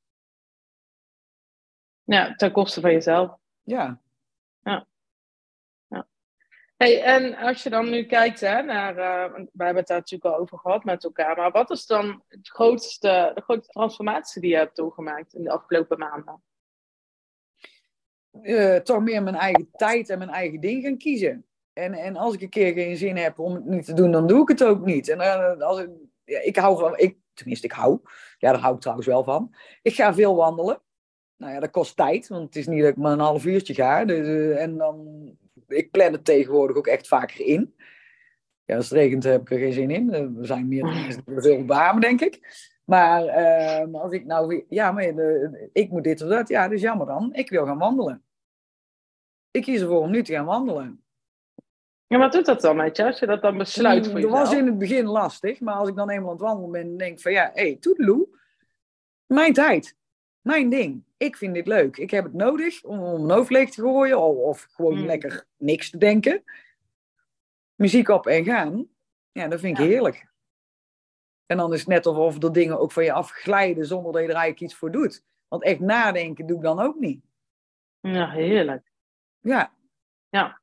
Ja, 2.04 2.36
ten 2.36 2.52
koste 2.52 2.82
van 2.82 2.92
jezelf. 2.92 3.38
Ja. 3.64 4.02
Hey, 6.78 7.04
en 7.04 7.36
als 7.36 7.64
je 7.64 7.70
dan 7.70 7.90
nu 7.90 8.04
kijkt 8.04 8.40
hè, 8.40 8.62
naar, 8.62 8.92
uh, 8.92 9.36
we 9.36 9.64
hebben 9.64 9.76
het 9.76 9.88
daar 9.88 9.98
natuurlijk 9.98 10.34
al 10.36 10.40
over 10.42 10.58
gehad 10.58 10.84
met 10.84 11.04
elkaar, 11.04 11.38
maar 11.38 11.52
wat 11.52 11.70
is 11.70 11.86
dan 11.86 12.24
het 12.28 12.50
grootste, 12.50 13.32
de 13.36 13.42
grootste 13.42 13.72
transformatie 13.72 14.42
die 14.42 14.50
je 14.50 14.58
hebt 14.58 14.76
doorgemaakt 14.76 15.34
in 15.34 15.44
de 15.44 15.52
afgelopen 15.52 16.00
maanden? 16.00 16.42
uh, 18.44 18.76
toch 18.76 19.02
meer 19.02 19.24
mijn 19.24 19.36
eigen 19.36 19.70
tijd 19.72 20.10
en 20.10 20.18
mijn 20.18 20.30
eigen 20.30 20.60
ding 20.60 20.84
gaan 20.84 20.98
kiezen. 20.98 21.46
En, 21.74 21.94
en 21.94 22.16
als 22.16 22.34
ik 22.34 22.42
een 22.42 22.50
keer 22.50 22.74
geen 22.74 22.98
zin 22.98 23.18
heb 23.18 23.40
om 23.40 23.54
het 23.54 23.66
niet 23.66 23.86
te 23.86 23.94
doen, 23.94 24.12
dan 24.12 24.28
doe 24.28 24.42
ik 24.42 24.48
het 24.48 24.64
ook 24.64 24.86
niet. 24.86 25.10
En 25.10 25.20
uh, 25.20 25.60
als 25.60 25.80
ik, 25.80 25.90
ja, 26.24 26.40
ik 26.40 26.56
hou 26.56 26.80
van, 26.80 26.98
ik, 26.98 27.18
tenminste 27.34 27.66
ik 27.66 27.72
hou, 27.72 28.00
ja 28.38 28.52
daar 28.52 28.62
hou 28.62 28.76
ik 28.76 28.82
trouwens 28.82 29.08
wel 29.08 29.24
van. 29.24 29.56
Ik 29.82 29.94
ga 29.94 30.14
veel 30.14 30.36
wandelen. 30.36 30.82
Nou 31.36 31.54
ja, 31.54 31.60
dat 31.60 31.72
kost 31.72 31.96
tijd, 31.96 32.28
want 32.28 32.44
het 32.44 32.56
is 32.56 32.68
niet 32.68 32.82
dat 32.82 32.90
ik 32.90 32.98
maar 32.98 33.12
een 33.12 33.20
half 33.20 33.46
uurtje 33.46 33.74
ga. 33.74 34.06
Dus, 34.06 34.56
en 34.58 34.78
dan, 34.78 35.38
ik 35.68 35.92
plan 35.92 36.12
het 36.12 36.26
tegenwoordig 36.26 36.78
ook 36.78 36.88
echt 36.88 37.08
vaker 37.08 37.46
in. 37.46 37.76
Ja, 38.66 38.76
als 38.76 38.90
het 38.90 38.98
regent 38.98 39.24
heb 39.24 39.42
ik 39.42 39.52
er 39.52 39.58
geen 39.58 39.74
zin 39.74 39.90
in. 39.90 40.36
We 40.36 40.46
zijn 40.46 40.68
meer 40.68 40.84
dan 40.84 41.24
veel 41.44 41.66
warm, 41.66 42.00
denk 42.00 42.22
ik. 42.22 42.40
Maar 42.84 43.24
uh, 43.24 44.02
als 44.02 44.12
ik 44.12 44.26
nou, 44.26 44.66
ja, 44.70 44.92
maar 44.92 45.04
ik 45.74 45.90
moet 45.90 46.04
dit 46.04 46.22
of 46.22 46.30
dat, 46.30 46.48
ja, 46.48 46.70
is 46.70 46.82
jammer 46.82 47.08
dan. 47.08 47.34
Ik 47.34 47.50
wil 47.50 47.66
gaan 47.66 47.78
wandelen. 47.78 48.24
Ik 49.52 49.62
kies 49.62 49.82
ervoor 49.82 50.02
om 50.02 50.12
nu 50.12 50.24
te 50.24 50.34
gaan 50.34 50.46
wandelen. 50.46 51.04
Ja, 52.08 52.18
wat 52.18 52.32
doet 52.32 52.46
dat 52.46 52.62
dan 52.62 52.76
met 52.76 52.98
je, 52.98 53.06
als 53.06 53.20
je 53.20 53.26
dat 53.26 53.42
dan 53.42 53.58
besluit 53.58 54.06
voor 54.06 54.16
jezelf? 54.16 54.34
Dat 54.34 54.48
was 54.48 54.58
in 54.58 54.66
het 54.66 54.78
begin 54.78 55.06
lastig, 55.06 55.60
maar 55.60 55.76
als 55.76 55.90
ik 55.90 55.96
dan 55.96 56.10
eenmaal 56.10 56.30
aan 56.30 56.36
het 56.36 56.44
wandelen 56.44 56.72
ben 56.72 56.82
en 56.82 56.98
denk 56.98 57.20
van 57.20 57.32
ja, 57.32 57.52
hé, 57.54 57.62
hey, 57.62 57.78
toedeloe, 57.80 58.28
mijn 59.26 59.54
tijd, 59.54 59.96
mijn 60.48 60.70
ding. 60.70 61.04
Ik 61.18 61.38
vind 61.38 61.54
dit 61.54 61.68
leuk. 61.68 61.98
Ik 61.98 62.12
heb 62.12 62.24
het 62.24 62.34
nodig 62.34 62.84
om, 62.84 63.00
om 63.00 63.24
een 63.24 63.36
hoofd 63.36 63.50
leeg 63.50 63.70
te 63.70 63.82
gooien 63.82 64.20
of, 64.20 64.38
of 64.38 64.68
gewoon 64.72 64.96
hmm. 64.96 65.06
lekker 65.06 65.46
niks 65.58 65.90
te 65.90 65.98
denken. 65.98 66.44
Muziek 67.76 68.08
op 68.08 68.28
en 68.28 68.44
gaan. 68.44 68.88
Ja, 69.32 69.48
dat 69.48 69.60
vind 69.60 69.80
ik 69.80 69.86
heerlijk. 69.86 70.28
En 71.46 71.58
dan 71.58 71.74
is 71.74 71.80
het 71.80 71.88
net 71.88 72.06
of 72.06 72.44
er 72.44 72.54
dingen 72.54 72.80
ook 72.80 72.92
van 72.92 73.04
je 73.04 73.12
afglijden 73.12 73.86
zonder 73.86 74.12
dat 74.12 74.22
je 74.22 74.28
er 74.28 74.36
eigenlijk 74.36 74.62
iets 74.72 74.80
voor 74.80 74.92
doet. 74.92 75.24
Want 75.48 75.64
echt 75.64 75.80
nadenken 75.80 76.48
doe 76.48 76.58
ik 76.58 76.64
dan 76.64 76.80
ook 76.80 77.00
niet. 77.00 77.24
Ja, 78.00 78.30
heerlijk. 78.30 78.92
Ja. 79.40 79.74
Ja. 80.30 80.62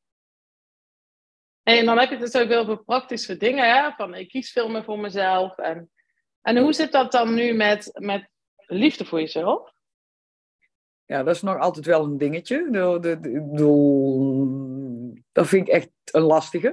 En 1.62 1.84
dan 1.84 1.98
heb 1.98 2.08
je 2.08 2.16
het 2.16 2.32
dus 2.32 2.42
ook 2.42 2.48
heel 2.48 2.64
veel 2.64 2.82
praktische 2.82 3.36
dingen, 3.36 3.74
hè? 3.74 3.90
Van 3.92 4.14
ik 4.14 4.28
kies 4.28 4.52
veel 4.52 4.68
meer 4.68 4.84
voor 4.84 4.98
mezelf. 4.98 5.58
En 5.58 5.90
En 6.42 6.56
hoe 6.56 6.72
zit 6.72 6.92
dat 6.92 7.12
dan 7.12 7.34
nu 7.34 7.52
met, 7.52 7.90
met 7.92 8.28
liefde 8.56 9.04
voor 9.04 9.20
jezelf? 9.20 9.73
Ja, 11.06 11.22
dat 11.22 11.34
is 11.34 11.42
nog 11.42 11.58
altijd 11.58 11.86
wel 11.86 12.04
een 12.04 12.18
dingetje. 12.18 12.68
De, 12.70 12.98
de, 13.00 13.20
de, 13.20 13.30
ik 13.30 13.50
bedoel, 13.50 15.14
dat 15.32 15.46
vind 15.46 15.68
ik 15.68 15.74
echt 15.74 15.90
een 16.12 16.22
lastige. 16.22 16.68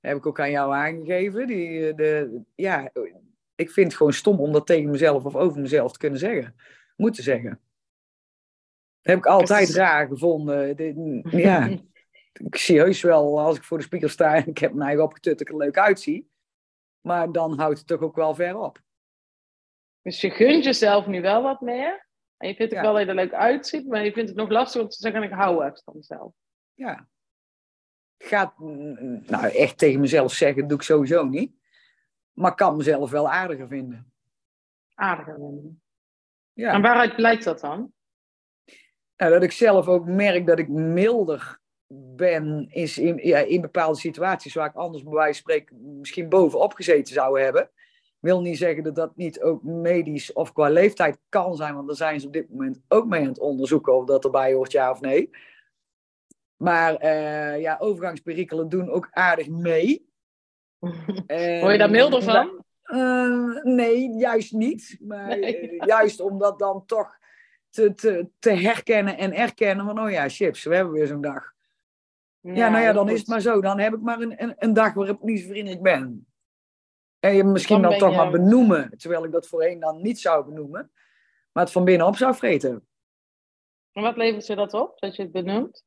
Dat 0.00 0.10
heb 0.10 0.16
ik 0.16 0.26
ook 0.26 0.40
aan 0.40 0.50
jou 0.50 0.74
aangegeven. 0.74 1.46
Die, 1.46 1.94
de, 1.94 2.40
ja, 2.54 2.90
ik 3.54 3.70
vind 3.70 3.86
het 3.86 3.96
gewoon 3.96 4.12
stom 4.12 4.40
om 4.40 4.52
dat 4.52 4.66
tegen 4.66 4.90
mezelf 4.90 5.24
of 5.24 5.36
over 5.36 5.60
mezelf 5.60 5.92
te 5.92 5.98
kunnen 5.98 6.18
zeggen. 6.18 6.54
Moeten 6.96 7.22
zeggen. 7.22 7.50
Dat 9.00 9.12
heb 9.12 9.18
ik 9.18 9.26
altijd 9.26 9.70
raar 9.70 10.06
gevonden. 10.06 10.76
De- 10.76 11.20
ja, 11.30 11.66
ik 12.32 12.56
zie 12.56 12.78
heus 12.78 13.02
wel 13.02 13.40
als 13.40 13.56
ik 13.56 13.64
voor 13.64 13.78
de 13.78 13.84
spiegel 13.84 14.08
sta 14.08 14.34
en 14.34 14.46
ik 14.46 14.58
heb 14.58 14.72
mijn 14.72 14.86
eigen 14.86 15.04
opgetut 15.04 15.38
dat 15.38 15.40
ik 15.40 15.48
er 15.48 15.56
leuk 15.56 15.78
uitzie. 15.78 16.30
Maar 17.00 17.32
dan 17.32 17.58
houdt 17.58 17.78
het 17.78 17.86
toch 17.86 18.00
ook 18.00 18.16
wel 18.16 18.34
ver 18.34 18.58
op. 18.58 18.82
Dus 20.02 20.20
je 20.20 20.30
gunt 20.30 20.64
jezelf 20.64 21.06
nu 21.06 21.20
wel 21.20 21.42
wat 21.42 21.60
meer. 21.60 22.08
En 22.40 22.48
je 22.48 22.54
vindt 22.54 22.72
Ja. 22.72 22.82
wel 22.82 23.00
er 23.00 23.14
leuk 23.14 23.32
uitziet, 23.32 23.86
maar 23.86 24.04
je 24.04 24.12
vindt 24.12 24.28
het 24.28 24.38
nog 24.38 24.48
lastig 24.48 24.82
om 24.82 24.88
te 24.88 24.96
zeggen: 24.96 25.22
ik 25.22 25.30
hou 25.30 25.64
echt 25.64 25.82
van 25.84 25.96
mezelf. 25.96 26.32
Ja. 26.74 27.08
Gaat, 28.18 28.58
mm, 28.58 29.22
nou 29.26 29.46
echt 29.46 29.78
tegen 29.78 30.00
mezelf 30.00 30.32
zeggen, 30.32 30.68
doe 30.68 30.76
ik 30.76 30.84
sowieso 30.84 31.24
niet. 31.24 31.52
Maar 32.32 32.54
kan 32.54 32.76
mezelf 32.76 33.10
wel 33.10 33.30
aardiger 33.30 33.68
vinden. 33.68 34.12
Aardiger 34.94 35.34
vinden. 35.34 35.82
Ja. 36.52 36.72
En 36.72 36.82
waaruit 36.82 37.16
blijkt 37.16 37.44
dat 37.44 37.60
dan? 37.60 37.92
Nou, 39.16 39.32
dat 39.32 39.42
ik 39.42 39.52
zelf 39.52 39.88
ook 39.88 40.06
merk 40.06 40.46
dat 40.46 40.58
ik 40.58 40.68
milder 40.68 41.60
ben 42.16 42.66
is 42.70 42.98
in, 42.98 43.16
ja, 43.16 43.38
in 43.38 43.60
bepaalde 43.60 43.98
situaties 43.98 44.54
waar 44.54 44.68
ik 44.68 44.74
anders 44.74 45.02
bij 45.02 45.12
wijze 45.12 45.42
van 45.42 45.52
spreken 45.52 45.98
misschien 45.98 46.28
bovenop 46.28 46.72
gezeten 46.72 47.14
zou 47.14 47.40
hebben. 47.40 47.70
Wil 48.20 48.40
niet 48.40 48.58
zeggen 48.58 48.82
dat 48.82 48.94
dat 48.94 49.16
niet 49.16 49.40
ook 49.40 49.62
medisch 49.62 50.32
of 50.32 50.52
qua 50.52 50.68
leeftijd 50.68 51.18
kan 51.28 51.56
zijn, 51.56 51.74
want 51.74 51.86
daar 51.86 51.96
zijn 51.96 52.20
ze 52.20 52.26
op 52.26 52.32
dit 52.32 52.50
moment 52.50 52.80
ook 52.88 53.06
mee 53.06 53.20
aan 53.20 53.26
het 53.28 53.38
onderzoeken 53.38 53.96
of 53.96 54.04
dat 54.04 54.24
erbij 54.24 54.52
hoort, 54.52 54.72
ja 54.72 54.90
of 54.90 55.00
nee. 55.00 55.30
Maar 56.56 56.94
eh, 56.96 57.60
ja, 57.60 57.76
overgangsperikelen 57.78 58.68
doen 58.68 58.90
ook 58.90 59.08
aardig 59.10 59.48
mee. 59.48 60.08
Word 61.60 61.72
je 61.72 61.78
daar 61.78 61.90
milder 61.90 62.22
van? 62.22 62.64
Eh, 62.82 63.62
nee, 63.62 64.10
juist 64.10 64.52
niet. 64.52 64.96
Maar 65.00 65.38
Nee. 65.38 65.78
eh, 65.78 65.86
juist 65.86 66.20
om 66.20 66.38
dat 66.38 66.58
dan 66.58 66.86
toch 66.86 67.18
te, 67.70 67.94
te, 67.94 68.28
te 68.38 68.50
herkennen 68.50 69.18
en 69.18 69.32
erkennen 69.32 69.86
van, 69.86 70.00
oh 70.00 70.10
ja, 70.10 70.28
chips, 70.28 70.64
we 70.64 70.74
hebben 70.74 70.92
weer 70.92 71.06
zo'n 71.06 71.20
dag. 71.20 71.52
Ja, 72.40 72.68
nou 72.68 72.84
ja, 72.84 72.92
dan 72.92 73.08
is 73.08 73.18
het 73.18 73.28
maar 73.28 73.40
zo. 73.40 73.60
Dan 73.60 73.78
heb 73.78 73.94
ik 73.94 74.00
maar 74.00 74.20
een, 74.20 74.42
een, 74.42 74.54
een 74.58 74.72
dag 74.72 74.94
waarop 74.94 75.16
ik 75.16 75.22
niet 75.22 75.40
zo 75.40 75.48
vriendelijk 75.48 75.82
ben. 75.82 76.26
En 77.20 77.34
je 77.34 77.44
misschien 77.44 77.82
Dan 77.82 77.90
dan, 77.90 77.98
toch 78.00 78.10
je- 78.10 78.16
maar 78.16 78.30
benoemen, 78.30 78.98
terwijl 78.98 79.24
ik 79.24 79.32
dat 79.32 79.46
voorheen 79.48 79.80
dan 79.80 80.02
niet 80.02 80.18
zou 80.20 80.44
benoemen. 80.44 80.90
Maar 81.52 81.62
het 81.64 81.72
van 81.72 81.84
binnenop 81.84 82.16
zou 82.16 82.34
vreten. 82.34 82.86
En 83.92 84.02
wat 84.02 84.16
levert 84.16 84.46
je 84.46 84.54
dat 84.54 84.74
op, 84.74 84.98
dat 84.98 85.16
je 85.16 85.22
het 85.22 85.32
benoemt? 85.32 85.84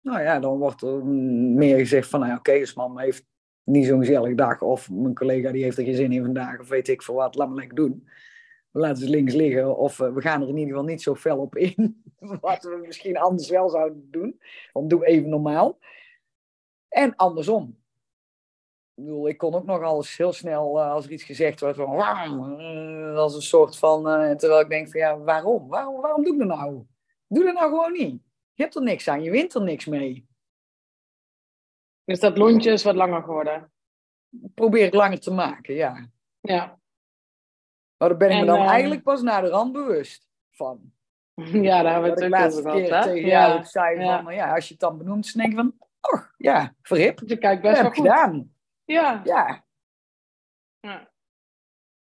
Nou 0.00 0.20
ja, 0.22 0.40
dan 0.40 0.58
wordt 0.58 0.82
er 0.82 1.04
meer 1.06 1.78
gezegd 1.78 2.08
van, 2.08 2.20
nou 2.20 2.32
ja, 2.32 2.38
oké, 2.38 2.52
dus 2.58 2.74
man 2.74 2.98
heeft 2.98 3.26
niet 3.62 3.86
zo'n 3.86 3.98
gezellige 3.98 4.34
dag. 4.34 4.62
Of 4.62 4.90
mijn 4.90 5.14
collega 5.14 5.52
die 5.52 5.62
heeft 5.62 5.78
er 5.78 5.84
geen 5.84 5.94
zin 5.94 6.12
in 6.12 6.24
vandaag. 6.24 6.60
Of 6.60 6.68
weet 6.68 6.88
ik 6.88 7.02
veel 7.02 7.14
wat, 7.14 7.34
laat 7.34 7.48
maar 7.48 7.56
lekker 7.56 7.76
doen. 7.76 8.08
We 8.70 8.80
laten 8.80 8.96
ze 9.02 9.08
links 9.10 9.34
liggen. 9.34 9.76
Of 9.76 10.00
eh, 10.00 10.12
we 10.12 10.20
gaan 10.20 10.42
er 10.42 10.48
in 10.48 10.56
ieder 10.56 10.70
geval 10.72 10.88
niet 10.88 11.02
zo 11.02 11.14
fel 11.14 11.38
op 11.38 11.56
in. 11.56 12.02
Wat 12.40 12.62
we 12.62 12.82
misschien 12.86 13.16
anders 13.16 13.48
wel 13.48 13.68
zouden 13.68 14.10
doen. 14.10 14.40
Want 14.72 14.90
doe 14.90 15.06
even 15.06 15.28
normaal. 15.28 15.78
En 16.88 17.16
andersom. 17.16 17.82
Ik 18.94 19.04
bedoel, 19.04 19.28
ik 19.28 19.38
kon 19.38 19.54
ook 19.54 19.64
nog 19.64 19.82
alles 19.82 20.16
heel 20.16 20.32
snel, 20.32 20.80
eh, 20.80 20.90
als 20.90 21.04
er 21.04 21.10
iets 21.12 21.22
gezegd 21.24 21.60
wordt, 21.60 21.76
van, 21.76 21.94
"Wauw", 21.96 22.58
eh, 22.58 23.16
als 23.16 23.34
een 23.34 23.42
soort 23.42 23.78
van, 23.78 24.08
eh, 24.08 24.30
terwijl 24.36 24.60
ik 24.60 24.68
denk 24.68 24.90
van, 24.90 25.00
ja, 25.00 25.18
waarom? 25.18 25.68
Waarom, 25.68 26.00
waarom 26.00 26.24
doe 26.24 26.32
ik 26.32 26.38
dat 26.38 26.48
nou? 26.48 26.84
Doe 27.28 27.44
dat 27.44 27.54
nou 27.54 27.68
gewoon 27.68 27.92
niet. 27.92 28.22
Je 28.52 28.62
hebt 28.62 28.74
er 28.74 28.82
niks 28.82 29.08
aan, 29.08 29.22
je 29.22 29.30
wint 29.30 29.54
er 29.54 29.62
niks 29.62 29.86
mee. 29.86 30.26
Dus 32.04 32.20
dat 32.20 32.38
lontje 32.38 32.70
is 32.72 32.82
wat 32.84 32.94
langer 32.94 33.22
geworden. 33.22 33.72
Probeer 34.54 34.84
het 34.84 34.94
langer 34.94 35.20
te 35.20 35.30
maken, 35.32 35.74
ja. 35.74 36.08
Ja, 36.40 36.78
Maar 37.96 38.08
daar 38.08 38.18
ben 38.18 38.28
ik 38.30 38.34
En, 38.34 38.40
me 38.40 38.46
dan 38.46 38.66
eigenlijk 38.66 39.02
pas 39.02 39.22
naar 39.22 39.42
de 39.42 39.48
rand 39.48 39.72
bewust 39.72 40.28
van. 40.50 40.92
ja 41.68 41.82
daar 41.82 41.92
hebben 41.92 42.14
we 42.14 42.20
het 42.22 42.30
laatste 42.30 42.60
over 42.60 42.72
keer 42.72 42.86
gehad. 42.86 43.04
tegen 43.04 43.28
jou 43.28 43.52
Ja. 43.54 43.64
zei 43.64 44.00
ja. 44.00 44.22
van, 44.22 44.34
ja, 44.34 44.54
als 44.54 44.64
je 44.66 44.70
het 44.72 44.80
dan 44.82 44.98
benoemt, 44.98 45.32
dan 45.34 45.42
denk 45.42 45.52
je 45.54 45.58
van, 45.58 45.88
oh, 46.00 46.22
ja, 46.36 46.74
verhip, 46.82 47.20
Je 47.26 47.38
kijkt 47.38 47.62
dat 47.62 47.70
best 47.70 47.82
wel 47.82 47.90
goed. 47.90 48.06
gedaan. 48.06 48.53
Ja. 48.84 49.20
Ja, 49.24 49.64
Ja. 50.80 51.12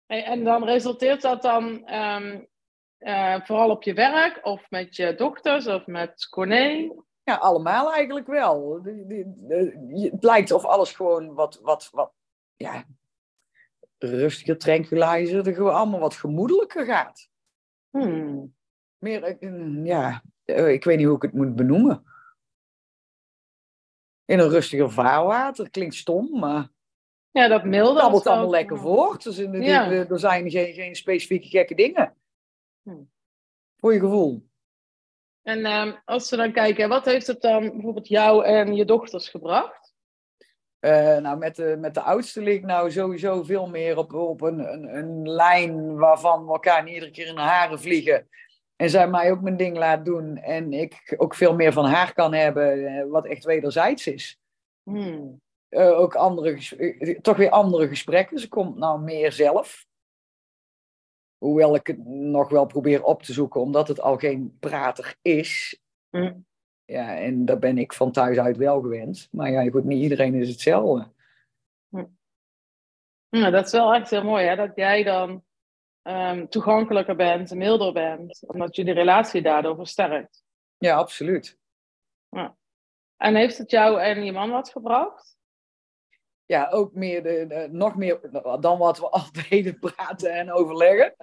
En 0.06 0.44
dan 0.44 0.64
resulteert 0.64 1.22
dat 1.22 1.42
dan 1.42 1.86
ehm, 1.86 2.44
eh, 2.98 3.42
vooral 3.46 3.70
op 3.70 3.84
je 3.84 3.94
werk 3.94 4.40
of 4.46 4.70
met 4.70 4.96
je 4.96 5.16
dochters 5.16 5.68
of 5.68 5.86
met 5.86 6.28
Corné? 6.30 6.92
ja, 7.24 7.36
allemaal 7.36 7.94
eigenlijk 7.94 8.28
wel. 8.28 8.82
Je- 8.86 10.10
Het 10.12 10.24
lijkt 10.24 10.52
of 10.52 10.66
alles 10.66 10.92
gewoon 10.92 11.34
wat, 11.34 11.60
wat, 11.62 11.90
wat 11.92 12.14
ja, 12.56 12.86
rustiger, 13.98 14.58
tranquilizer, 14.58 15.48
er 15.48 15.54
gewoon 15.54 15.74
allemaal 15.74 16.00
wat 16.00 16.16
gemoedelijker 16.16 16.86
gaat. 16.86 17.30
Hmm. 17.90 18.56
Meer, 18.98 19.24
eh, 19.24 19.86
ja, 19.86 20.24
eh, 20.46 20.72
ik 20.72 20.84
weet 20.84 20.98
niet 20.98 21.06
hoe 21.06 21.16
ik 21.16 21.22
het 21.22 21.34
moet 21.34 21.56
benoemen. 21.56 22.04
In 24.30 24.40
een 24.40 24.50
rustiger 24.50 24.92
vaarwater, 24.92 25.70
klinkt 25.70 25.96
stom, 25.96 26.40
maar 26.40 26.68
Ja, 27.32 27.48
dat 27.48 27.64
milde. 27.64 27.94
het 27.94 28.00
kabbelt 28.02 28.28
allemaal 28.28 28.50
lekker 28.50 28.78
voort. 28.78 29.24
Dus 29.24 29.38
in 29.38 29.52
de, 29.52 29.58
Ja. 29.62 29.88
de- 29.90 30.06
er 30.10 30.20
zijn 30.20 30.50
geen, 30.52 30.74
geen 30.74 30.96
specifieke 30.96 31.48
gekke 31.48 31.76
dingen. 31.76 32.16
Hm. 32.84 32.96
Voor 33.78 33.94
je 33.94 34.00
gevoel. 34.00 34.48
En 35.42 35.66
ehm, 35.66 35.92
als 36.06 36.30
we 36.30 36.36
dan 36.36 36.52
kijken, 36.52 36.90
wat 36.90 37.06
heeft 37.06 37.28
het 37.28 37.42
dan 37.42 37.70
bijvoorbeeld 37.72 38.08
jou 38.08 38.46
en 38.46 38.76
je 38.76 38.86
dochters 38.86 39.30
gebracht? 39.30 39.94
Eh, 40.80 41.18
nou, 41.18 41.38
met 41.38 41.56
de, 41.56 41.76
met 41.80 41.94
de 41.94 42.02
oudste 42.02 42.42
lig 42.42 42.56
ik 42.56 42.66
nou 42.66 42.92
sowieso 42.92 43.44
veel 43.44 43.68
meer 43.68 43.98
op, 43.98 44.14
op 44.14 44.42
een, 44.42 44.60
een, 44.74 44.96
een 44.98 45.30
lijn 45.30 45.96
waarvan 45.98 46.46
we 46.46 46.52
elkaar 46.52 46.84
niet 46.84 46.94
iedere 46.94 47.12
keer 47.12 47.28
in 47.28 47.36
de 47.36 47.42
haren 47.42 47.80
vliegen. 47.80 48.30
En 48.82 48.90
zij 48.90 49.10
mij 49.10 49.32
ook 49.32 49.42
mijn 49.42 49.58
ding 49.58 49.78
laat 49.78 50.06
doen. 50.06 50.38
En 50.38 50.74
ik 50.74 51.16
ook 51.18 51.36
veel 51.36 51.56
meer 51.56 51.74
van 51.74 51.86
haar 51.86 52.14
kan 52.14 52.34
hebben, 52.34 52.88
eh, 52.88 53.06
wat 53.10 53.26
echt 53.26 53.44
wederzijds 53.44 54.08
is. 54.08 54.40
Hmm. 54.84 55.42
Eh, 55.70 56.00
ook 56.00 56.16
andere, 56.16 56.78
eh, 56.78 57.20
toch 57.20 57.38
weer 57.38 57.50
andere 57.50 57.88
gesprekken. 57.88 58.40
Ze 58.40 58.48
komt 58.48 58.78
nou 58.78 59.02
meer 59.02 59.32
zelf. 59.32 59.86
Hoewel 61.38 61.76
ik 61.76 61.88
het 61.88 62.06
nog 62.08 62.50
wel 62.50 62.66
probeer 62.66 63.04
op 63.04 63.24
te 63.24 63.34
zoeken, 63.34 63.62
omdat 63.62 63.88
het 63.88 64.02
al 64.02 64.18
geen 64.18 64.58
prater 64.60 65.16
is. 65.22 65.80
Hm. 66.10 66.34
Ja, 66.86 67.18
en 67.18 67.46
dat 67.46 67.60
ben 67.60 67.78
ik 67.78 67.94
van 67.94 68.12
thuis 68.12 68.38
uit 68.38 68.58
wel 68.58 68.82
gewend. 68.82 69.28
Maar 69.32 69.52
ja, 69.52 69.70
goed, 69.70 69.84
niet 69.84 70.02
iedereen 70.02 70.34
is 70.34 70.50
hetzelfde. 70.50 71.12
Ja, 73.30 73.50
dat 73.50 73.66
is 73.66 73.72
wel 73.72 73.94
echt 73.94 74.10
heel 74.10 74.24
mooi, 74.24 74.46
hè? 74.46 74.56
dat 74.56 74.72
jij 74.76 75.04
dan 75.04 75.44
ehm, 76.02 76.48
toegankelijker 76.48 77.16
bent, 77.16 77.54
milder 77.54 77.94
bent, 77.94 78.44
omdat 78.48 78.76
je 78.76 78.84
die 78.86 78.94
relatie 78.94 79.42
daardoor 79.42 79.76
versterkt. 79.76 80.44
Ja, 80.78 80.96
absoluut. 80.96 81.58
En 83.18 83.36
heeft 83.36 83.58
het 83.58 83.72
jou 83.72 84.02
en 84.02 84.24
je 84.24 84.32
man 84.32 84.50
wat 84.50 84.70
gebracht? 84.70 85.38
Ja, 86.46 86.70
ook 86.70 86.94
meer 86.94 87.24
de, 87.24 87.46
de- 87.48 87.68
nog 87.72 87.96
meer 87.96 88.20
dan 88.60 88.78
wat 88.78 89.00
we 89.00 89.10
al 89.10 89.24
deden 89.50 89.80
praten 89.80 90.32
en 90.34 90.52
overleggen. 90.52 91.16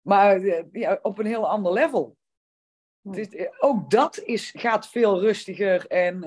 Maar 0.00 0.36
eh, 0.36 0.64
ja, 0.72 0.98
op 1.02 1.18
een 1.18 1.26
heel 1.26 1.48
ander 1.48 1.72
level. 1.72 2.16
Eh, 3.12 3.46
ook 3.58 3.90
dat 3.90 4.18
is, 4.18 4.50
gaat 4.56 4.88
veel 4.88 5.20
rustiger 5.20 5.86
en 5.86 6.22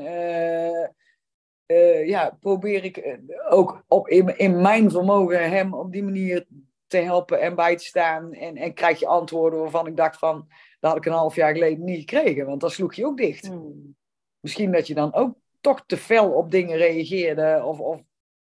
eh, 1.66 2.08
ja, 2.08 2.38
probeer 2.40 2.84
ik 2.84 3.20
ook 3.50 3.84
op, 3.88 4.08
in, 4.08 4.38
in 4.38 4.62
mijn 4.62 4.92
vermogen 4.92 5.50
hem 5.50 5.74
op 5.74 5.92
die 5.92 6.04
manier 6.04 6.46
te 6.90 6.98
helpen 6.98 7.40
en 7.40 7.56
bij 7.56 7.76
te 7.76 7.84
staan. 7.84 8.34
En, 8.34 8.58
en 8.58 8.74
krijg 8.74 9.00
je 9.00 9.08
antwoorden 9.08 9.60
waarvan 9.60 9.88
ik 9.88 9.98
dacht 9.98 10.18
van, 10.18 10.48
dat 10.80 10.92
had 10.92 11.00
ik 11.00 11.06
een 11.06 11.18
half 11.18 11.36
jaar 11.36 11.54
geleden 11.54 11.84
niet 11.84 12.00
gekregen, 12.00 12.46
want 12.46 12.62
dan 12.62 12.72
sloeg 12.72 12.94
je 12.94 13.06
ook 13.06 13.18
dicht. 13.18 13.48
Hmm. 13.48 13.98
Misschien 14.40 14.72
dat 14.72 14.88
je 14.88 14.94
dan 14.94 15.14
ook 15.14 15.38
toch 15.62 15.86
te 15.86 15.98
fel 15.98 16.32
op 16.32 16.52
dingen 16.52 16.78
reageerde. 16.78 17.62
Of, 17.66 17.80
of 17.80 18.02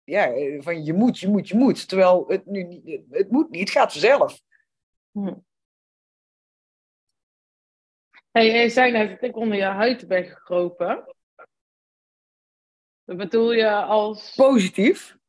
ja, 0.05 0.33
van 0.61 0.85
je 0.85 0.93
moet, 0.93 1.19
je 1.19 1.29
moet, 1.29 1.49
je 1.49 1.57
moet. 1.57 1.89
Terwijl 1.89 2.25
het 2.29 2.47
nu 2.47 2.63
niet, 2.63 3.01
het 3.11 3.31
moet 3.31 3.51
niet, 3.51 3.61
het 3.61 3.71
gaat 3.71 3.93
vanzelf. 3.93 4.43
Hmm. 5.11 5.45
Hey, 8.31 8.47
jij 8.47 8.69
zei 8.69 8.93
net 8.93 9.11
dat 9.11 9.29
ik 9.29 9.37
onder 9.37 9.57
je 9.57 9.65
huid 9.65 10.09
ben 10.09 10.25
gekropen. 10.25 11.15
Dat 13.05 13.17
bedoel 13.17 13.53
je 13.53 13.75
als... 13.75 14.35
Positief. 14.35 15.21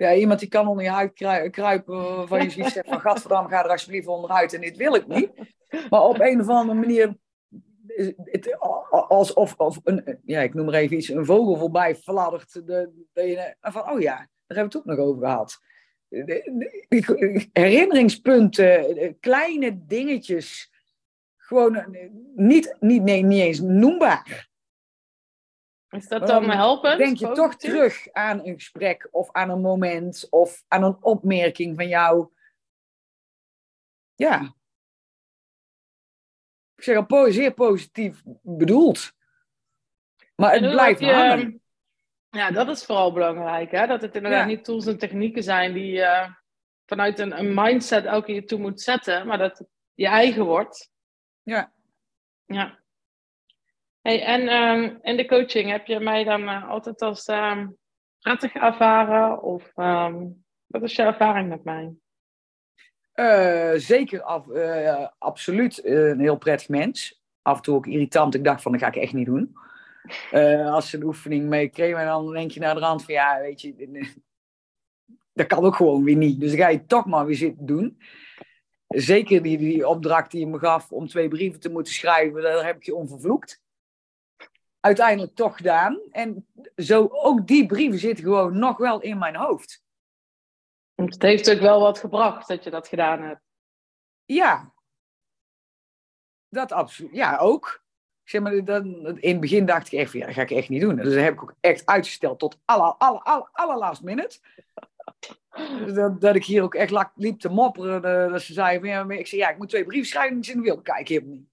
Ja, 0.00 0.14
iemand 0.14 0.40
die 0.40 0.48
kan 0.48 0.66
onder 0.66 0.84
je 0.84 0.90
huid 0.90 1.12
krui- 1.12 1.50
kruipen 1.50 2.16
waarvan 2.16 2.42
je 2.42 2.50
zegt 2.50 2.88
van 2.88 3.00
gadverdamme, 3.00 3.48
ga 3.48 3.64
er 3.64 3.70
alsjeblieft 3.70 4.06
onderuit 4.06 4.52
en 4.52 4.60
dit 4.60 4.76
wil 4.76 4.94
ik 4.94 5.06
niet. 5.06 5.30
Maar 5.90 6.02
op 6.02 6.20
een 6.20 6.40
of 6.40 6.48
andere 6.48 6.78
manier 6.78 7.14
het 8.24 8.56
alsof 9.08 9.54
of 9.56 9.80
een, 9.84 10.18
ja, 10.24 10.40
ik 10.40 10.54
noem 10.54 10.64
maar 10.64 10.74
even 10.74 10.96
iets, 10.96 11.08
een 11.08 11.24
vogel 11.24 11.56
voorbij 11.56 11.96
fladdert. 11.96 12.52
De, 12.52 13.06
de, 13.12 13.54
en 13.60 13.72
van, 13.72 13.90
oh 13.90 14.00
ja, 14.00 14.16
Daar 14.16 14.56
hebben 14.56 14.56
we 14.56 14.60
het 14.62 14.76
ook 14.76 14.84
nog 14.84 14.98
over 14.98 15.22
gehad. 15.22 15.60
Herinneringspunten, 17.52 19.16
kleine 19.20 19.86
dingetjes. 19.86 20.72
Gewoon 21.36 21.74
eh, 21.76 22.08
niet, 22.34 22.76
niet, 22.80 23.02
nee, 23.02 23.22
niet 23.22 23.42
eens 23.42 23.60
noembaar. 23.60 24.49
Is 25.90 26.08
dat 26.08 26.26
dan 26.26 26.50
helpend? 26.50 26.98
Denk 26.98 27.16
je 27.16 27.32
toch 27.32 27.56
terug 27.56 28.12
aan 28.12 28.46
een 28.46 28.54
gesprek 28.54 29.08
of 29.10 29.32
aan 29.32 29.50
een 29.50 29.60
moment 29.60 30.26
of 30.30 30.64
aan 30.68 30.82
een 30.82 30.96
opmerking 31.00 31.76
van 31.76 31.88
jou? 31.88 32.28
Ja. 34.14 34.54
Ik 36.76 36.84
zeg 36.84 37.06
al 37.08 37.32
zeer 37.32 37.54
positief 37.54 38.22
bedoeld. 38.42 39.12
Maar 40.34 40.52
het 40.52 40.70
blijft 40.70 41.00
je, 41.00 41.12
hangen. 41.12 41.62
Ja, 42.30 42.50
dat 42.50 42.68
is 42.68 42.84
vooral 42.84 43.12
belangrijk. 43.12 43.70
Hè? 43.70 43.86
Dat 43.86 44.02
het 44.02 44.14
inderdaad 44.14 44.46
niet 44.46 44.64
tools 44.64 44.86
en 44.86 44.98
technieken 44.98 45.42
zijn 45.42 45.72
die 45.72 45.92
je 45.92 46.00
uh, 46.00 46.34
vanuit 46.86 47.18
een, 47.18 47.38
een, 47.38 47.54
mindset 47.54 48.04
elke 48.04 48.26
keer 48.26 48.46
toe 48.46 48.58
moet 48.58 48.80
zetten, 48.80 49.26
maar 49.26 49.38
dat 49.38 49.58
het 49.58 49.68
je 49.94 50.06
eigen 50.06 50.44
wordt. 50.44 50.90
Ja. 51.42 51.72
Ja. 52.44 52.79
Hey, 54.02 54.22
en 54.22 54.48
um, 54.48 54.98
in 55.02 55.16
de 55.16 55.26
coaching 55.26 55.70
heb 55.70 55.86
je 55.86 56.00
mij 56.00 56.24
dan 56.24 56.42
uh, 56.42 56.68
altijd 56.68 57.02
als 57.02 57.28
um, 57.28 57.76
prettig 58.18 58.54
ervaren? 58.54 59.42
Of 59.42 59.72
um, 59.76 60.44
wat 60.66 60.82
is 60.82 60.96
je 60.96 61.02
ervaring 61.02 61.48
met 61.48 61.64
mij? 61.64 61.94
Uh, 63.14 63.72
zeker, 63.74 64.22
af, 64.22 64.46
uh, 64.46 65.06
absoluut 65.18 65.84
een 65.84 66.20
heel 66.20 66.36
prettig 66.36 66.68
mens. 66.68 67.22
Af 67.42 67.56
en 67.56 67.62
toe 67.62 67.74
ook 67.74 67.86
irritant. 67.86 68.34
Ik 68.34 68.44
dacht 68.44 68.62
van, 68.62 68.72
dat 68.72 68.80
ga 68.80 68.86
ik 68.86 68.96
echt 68.96 69.12
niet 69.12 69.26
doen. 69.26 69.54
als 70.66 70.90
ze 70.90 70.96
een 70.96 71.04
oefening 71.04 71.48
mee 71.48 71.68
kregen, 71.68 71.98
en 71.98 72.06
dan 72.06 72.32
denk 72.32 72.50
je 72.50 72.60
naar 72.60 72.74
de 72.74 72.80
rand 72.80 73.04
van, 73.04 73.14
ja, 73.14 73.40
weet 73.40 73.60
je, 73.60 74.10
dat 75.32 75.46
kan 75.46 75.64
ook 75.64 75.74
gewoon 75.74 76.04
weer 76.04 76.16
niet. 76.16 76.40
Dus 76.40 76.50
dan 76.50 76.60
ga 76.60 76.68
je 76.68 76.86
toch 76.86 77.06
maar 77.06 77.26
weer 77.26 77.36
zitten 77.36 77.66
doen. 77.66 77.98
Zeker 78.88 79.42
die, 79.42 79.58
die 79.58 79.88
opdracht 79.88 80.30
die 80.30 80.40
je 80.40 80.46
me 80.46 80.58
gaf 80.58 80.92
om 80.92 81.08
twee 81.08 81.28
brieven 81.28 81.60
te 81.60 81.70
moeten 81.70 81.92
schrijven, 81.92 82.42
daar 82.42 82.64
heb 82.66 82.76
ik 82.76 82.84
je 82.84 82.94
onvervloekt 82.94 83.62
uiteindelijk 84.80 85.34
toch 85.34 85.56
gedaan. 85.56 86.00
En 86.10 86.46
zo, 86.76 87.08
ook 87.10 87.46
die 87.46 87.66
brieven 87.66 87.98
zitten 87.98 88.24
gewoon 88.24 88.58
nog 88.58 88.76
wel 88.76 89.00
in 89.00 89.18
mijn 89.18 89.36
hoofd. 89.36 89.82
Het 90.94 91.22
heeft 91.22 91.50
ook 91.50 91.60
wel 91.60 91.80
wat 91.80 91.98
gebracht 91.98 92.48
dat 92.48 92.64
je 92.64 92.70
dat 92.70 92.88
gedaan 92.88 93.22
hebt. 93.22 93.40
Ja. 94.24 94.72
Dat 96.48 96.72
absoluut. 96.72 97.14
Ja, 97.14 97.38
ook. 97.38 97.84
Zeg 98.24 98.40
maar, 98.40 98.64
dan, 98.64 98.84
in 99.18 99.30
het 99.30 99.40
begin 99.40 99.66
dacht 99.66 99.92
ik 99.92 99.98
echt, 99.98 100.12
ja, 100.12 100.26
dat 100.26 100.34
ga 100.34 100.42
ik 100.42 100.50
echt 100.50 100.68
niet 100.68 100.80
doen. 100.80 100.96
Dus 100.96 101.14
dat 101.14 101.22
heb 101.22 101.32
ik 101.32 101.42
ook 101.42 101.54
echt 101.60 101.86
uitgesteld 101.86 102.38
tot 102.38 102.58
alle, 102.64 102.94
alle, 102.98 103.20
alle, 103.20 103.48
allerlaatste 103.52 104.04
minute. 104.04 104.38
Dus 105.84 105.92
dat, 105.94 106.20
dat, 106.20 106.34
ik 106.34 106.44
hier 106.44 106.62
ook 106.62 106.74
echt 106.74 107.10
liep 107.14 107.40
te 107.40 107.48
mopperen. 107.48 108.02
Dat 108.32 108.42
ze 108.42 108.52
zeiden, 108.52 108.88
ja, 108.88 109.08
ik 109.08 109.26
zei, 109.26 109.40
ja, 109.40 109.50
ik 109.50 109.58
moet 109.58 109.68
twee 109.68 109.84
brieven 109.84 110.08
schrijven. 110.08 110.40
En 110.40 110.58
ik 110.58 110.64
wil 110.64 110.80
kijk 110.80 111.08
helemaal 111.08 111.34
niet. 111.34 111.48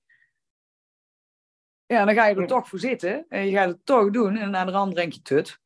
Ja, 1.88 2.06
dan 2.06 2.13
ga 2.13 2.25
je 2.25 2.36
er 2.36 2.48
toch 2.48 2.67
voor 2.67 2.79
zitten 2.79 3.25
en 3.29 3.46
je 3.46 3.51
gaat 3.51 3.70
het 3.70 3.86
toch 3.86 4.10
doen 4.10 4.38
en 4.38 4.56
aan 4.56 4.65
de 4.65 4.72
rand 4.72 4.96
denk 4.96 5.13
je 5.13 5.22
tut. 5.22 5.60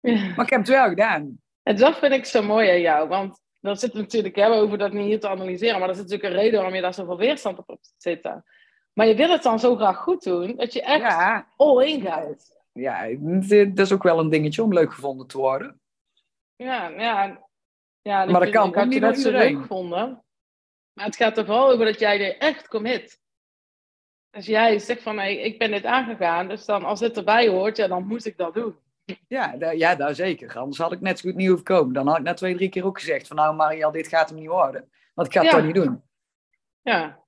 Maar 0.00 0.44
ik 0.44 0.50
heb 0.50 0.60
het 0.60 0.68
wel 0.68 0.88
gedaan. 0.88 1.40
En 1.62 1.76
dat 1.76 1.98
vind 1.98 2.12
ik 2.12 2.24
zo 2.24 2.42
mooi 2.42 2.70
aan 2.70 2.80
jou, 2.80 3.08
want 3.08 3.40
dat 3.60 3.80
zit 3.80 3.94
natuurlijk, 3.94 4.36
hè, 4.36 4.48
over 4.48 4.78
dat 4.78 4.92
niet 4.92 5.04
hier 5.04 5.20
te 5.20 5.28
analyseren, 5.28 5.78
maar 5.78 5.88
dat 5.88 5.96
is 5.96 6.02
natuurlijk 6.02 6.28
een 6.28 6.40
reden 6.40 6.54
waarom 6.54 6.74
je 6.74 6.80
daar 6.80 6.94
zoveel 6.94 7.16
weerstand 7.16 7.58
op 7.58 7.68
hebt 7.68 7.94
zitten. 7.96 8.44
Maar 8.92 9.06
je 9.06 9.14
wil 9.14 9.30
het 9.30 9.42
dan 9.42 9.58
zo 9.58 9.76
graag 9.76 9.96
goed 9.96 10.22
doen, 10.22 10.56
dat 10.56 10.72
je 10.72 10.82
echt 10.82 11.00
ja. 11.00 11.48
all 11.56 11.86
in 11.86 12.00
gaat. 12.00 12.56
Ja, 12.72 13.08
dat 13.48 13.86
is 13.86 13.92
ook 13.92 14.02
wel 14.02 14.18
een 14.18 14.28
dingetje 14.28 14.62
om 14.62 14.72
leuk 14.72 14.92
gevonden 14.92 15.26
te 15.26 15.38
worden. 15.38 15.80
Ja, 16.56 16.88
ja. 16.88 17.48
ja 18.02 18.24
maar 18.24 18.40
dat 18.40 18.50
kan 18.50 18.74
had 18.74 18.92
je 18.92 19.00
dat 19.00 19.18
zo 19.18 19.30
leuk 19.30 19.60
gevonden. 19.60 20.24
Maar 20.92 21.06
het 21.06 21.16
gaat 21.16 21.38
er 21.38 21.44
vooral 21.44 21.70
over 21.70 21.84
dat 21.84 21.98
jij 21.98 22.26
er 22.26 22.38
echt 22.38 22.68
commit. 22.68 23.20
Als 24.38 24.46
jij 24.46 24.78
zegt 24.78 25.02
van, 25.02 25.18
hey, 25.18 25.36
ik 25.36 25.58
ben 25.58 25.70
dit 25.70 25.84
aangegaan, 25.84 26.48
dus 26.48 26.64
dan 26.64 26.84
als 26.84 27.00
dit 27.00 27.16
erbij 27.16 27.48
hoort, 27.48 27.76
ja, 27.76 27.86
dan 27.86 28.06
moet 28.06 28.26
ik 28.26 28.36
dat 28.36 28.54
doen. 28.54 28.76
Ja, 29.28 29.72
ja, 29.72 29.94
daar 29.94 30.14
zeker. 30.14 30.58
Anders 30.58 30.78
had 30.78 30.92
ik 30.92 31.00
net 31.00 31.18
zo 31.18 31.28
goed 31.28 31.38
niet 31.38 31.46
hoeven 31.48 31.64
komen. 31.64 31.94
Dan 31.94 32.06
had 32.06 32.18
ik 32.18 32.22
na 32.22 32.34
twee, 32.34 32.54
drie 32.54 32.68
keer 32.68 32.84
ook 32.84 32.98
gezegd 32.98 33.26
van, 33.26 33.36
nou 33.36 33.54
Mariel, 33.54 33.90
dit 33.90 34.08
gaat 34.08 34.28
hem 34.28 34.38
niet 34.38 34.48
worden. 34.48 34.90
Want 35.14 35.26
ik 35.28 35.34
ga 35.34 35.42
het 35.42 35.50
toch 35.50 35.62
niet 35.62 35.74
doen. 35.74 36.02
Ja. 36.82 37.24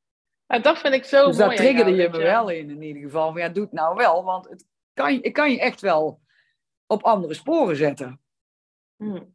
En 0.46 0.62
dat 0.62 0.78
vind 0.78 0.94
ik 0.94 1.04
zo 1.04 1.26
dus 1.26 1.36
mooi. 1.36 1.48
Dus 1.48 1.58
daar 1.58 1.66
triggerde 1.66 2.02
je 2.02 2.08
me 2.08 2.18
wel 2.18 2.48
in, 2.48 2.70
in 2.70 2.82
ieder 2.82 3.02
geval. 3.02 3.32
Van, 3.32 3.40
ja, 3.40 3.48
doe 3.48 3.64
het 3.64 3.72
nou 3.72 3.96
wel, 3.96 4.24
want 4.24 4.48
het 4.48 4.66
kan, 4.94 5.08
ik 5.08 5.32
kan 5.32 5.50
je 5.50 5.60
echt 5.60 5.80
wel 5.80 6.20
op 6.86 7.02
andere 7.02 7.34
sporen 7.34 7.76
zetten. 7.76 8.20
Hmm. 8.96 9.34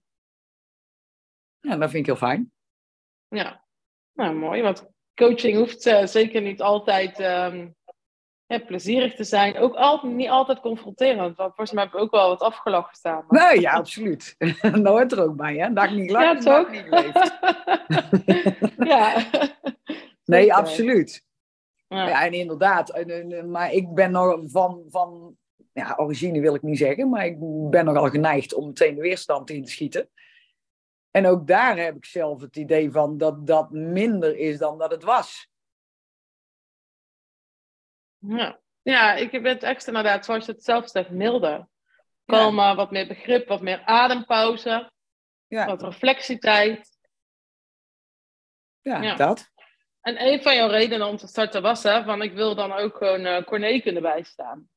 Ja, 1.59 1.77
dat 1.77 1.89
vind 1.89 1.93
ik 1.93 2.05
heel 2.05 2.27
fijn. 2.27 2.51
Ja, 3.27 3.65
nou 4.13 4.35
mooi. 4.35 4.61
Want 4.61 4.89
coaching 5.15 5.57
hoeft 5.57 5.85
uh, 5.85 6.05
zeker 6.05 6.41
niet 6.41 6.61
altijd 6.61 7.19
um, 7.19 7.75
plezierig 8.65 9.15
te 9.15 9.23
zijn. 9.23 9.57
Ook 9.57 10.03
niet 10.03 10.29
altijd 10.29 10.59
confronterend. 10.59 11.37
Want 11.37 11.55
volgens 11.55 11.71
mij 11.71 11.83
heb 11.83 11.93
ik 11.93 11.99
ook 11.99 12.11
wel 12.11 12.27
wat 12.27 12.41
afgelachen 12.41 12.95
staan. 12.95 13.25
Nee, 13.27 13.59
ja, 13.59 13.73
absoluut. 13.73 14.35
hoort 14.83 15.11
er 15.11 15.23
ook 15.23 15.35
bij, 15.35 15.55
hè? 15.55 15.73
Dag 15.73 15.91
niet 15.91 16.11
lachen, 16.11 16.35
ja, 16.35 16.41
dag 16.41 16.71
niet 16.71 16.89
leeft. 16.89 17.37
ja. 18.91 19.25
nee, 20.25 20.53
absoluut. 20.53 21.23
Ja. 21.87 22.07
ja. 22.07 22.25
en 22.25 22.33
inderdaad. 22.33 23.05
Maar 23.45 23.71
ik 23.71 23.93
ben 23.93 24.11
nog 24.11 24.39
van, 24.45 24.83
van 24.89 25.37
ja, 25.73 25.93
origine 25.97 26.39
wil 26.39 26.55
ik 26.55 26.61
niet 26.61 26.77
zeggen, 26.77 27.09
maar 27.09 27.25
ik 27.25 27.35
ben 27.69 27.85
nogal 27.85 28.09
geneigd 28.09 28.53
om 28.53 28.65
meteen 28.67 28.95
de 28.95 29.01
weerstand 29.01 29.49
in 29.49 29.63
te 29.63 29.71
schieten. 29.71 30.09
En 31.15 31.27
ook 31.27 31.47
daar 31.47 31.77
heb 31.77 31.95
ik 31.95 32.05
zelf 32.05 32.41
het 32.41 32.55
idee 32.55 32.91
van 32.91 33.17
dat 33.17 33.47
dat 33.47 33.71
minder 33.71 34.37
is 34.37 34.57
dan 34.57 34.77
dat 34.77 34.91
het 34.91 35.03
was. 35.03 35.47
Ja, 38.17 38.59
ja 38.81 39.13
ik 39.13 39.31
ben 39.31 39.43
het 39.43 39.63
extra 39.63 39.91
inderdaad, 39.91 40.25
zoals 40.25 40.45
je 40.45 40.51
het 40.51 40.63
zelf 40.63 40.89
zegt, 40.89 41.09
milder. 41.09 41.67
Kalmer, 42.25 42.75
wat 42.75 42.91
meer 42.91 43.07
begrip, 43.07 43.47
wat 43.47 43.61
meer 43.61 43.81
adempauze, 43.85 44.91
ja. 45.47 45.65
wat 45.65 45.81
reflectietijd. 45.81 46.97
Ja, 48.81 49.01
ja, 49.01 49.15
dat. 49.15 49.51
En 50.01 50.25
een 50.25 50.41
van 50.41 50.55
jouw 50.55 50.69
redenen 50.69 51.07
om 51.07 51.17
te 51.17 51.27
starten 51.27 51.61
was, 51.61 51.83
hè, 51.83 52.03
van 52.03 52.21
ik 52.21 52.33
wil 52.33 52.55
dan 52.55 52.71
ook 52.71 52.97
gewoon 52.97 53.25
uh, 53.25 53.43
Corné 53.43 53.79
kunnen 53.79 54.01
bijstaan. 54.01 54.69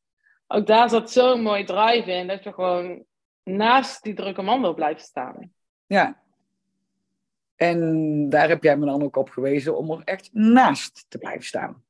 Ook 0.47 0.67
daar 0.67 0.89
zat 0.89 1.11
zo'n 1.11 1.43
mooi 1.43 1.65
drive 1.65 2.11
in, 2.11 2.27
dat 2.27 2.45
je 2.45 2.53
gewoon 2.53 3.05
naast 3.43 4.03
die 4.03 4.15
drukke 4.15 4.43
man 4.43 4.61
wil 4.61 4.75
blijven 4.75 5.03
staan. 5.03 5.53
Ja, 5.87 6.27
en 7.59 8.29
daar 8.29 8.49
heb 8.49 8.63
jij 8.63 8.77
me 8.77 8.87
dan 8.87 9.03
ook 9.03 9.17
op 9.17 9.31
gewezen 9.31 9.77
om 9.77 9.91
er 9.91 10.01
echt 10.05 10.31
naast 10.33 11.05
te 11.09 11.19
blijven 11.19 11.45
staan. 11.45 11.85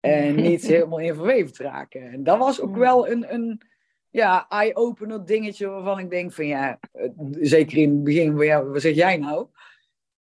En 0.00 0.34
niet 0.50 0.66
helemaal 0.66 0.98
in 0.98 1.14
verweven 1.14 1.52
te 1.52 1.62
raken. 1.62 2.12
En 2.12 2.24
dat 2.24 2.38
was 2.38 2.60
ook 2.60 2.76
wel 2.76 3.08
een, 3.08 3.34
een 3.34 3.62
ja, 4.10 4.48
eye-opener 4.48 5.26
dingetje 5.26 5.68
waarvan 5.68 5.98
ik 5.98 6.10
denk 6.10 6.32
van 6.32 6.46
ja, 6.46 6.78
zeker 7.30 7.78
in 7.78 7.90
het 7.90 8.04
begin 8.04 8.36
van 8.36 8.44
ja, 8.44 8.64
wat 8.64 8.80
zeg 8.80 8.94
jij 8.94 9.16
nou? 9.16 9.48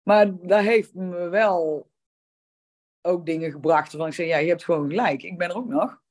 Maar 0.03 0.37
dat 0.41 0.61
heeft 0.61 0.93
me 0.93 1.29
wel 1.29 1.89
ook 3.01 3.25
dingen 3.25 3.51
gebracht 3.51 3.91
waarvan 3.91 4.09
ik 4.09 4.13
zeg 4.13 4.27
ja, 4.27 4.37
je 4.37 4.49
hebt 4.49 4.63
gewoon 4.63 4.89
gelijk, 4.89 5.23
ik 5.23 5.37
ben 5.37 5.49
er 5.49 5.55
ook 5.55 5.67
nog. 5.67 6.01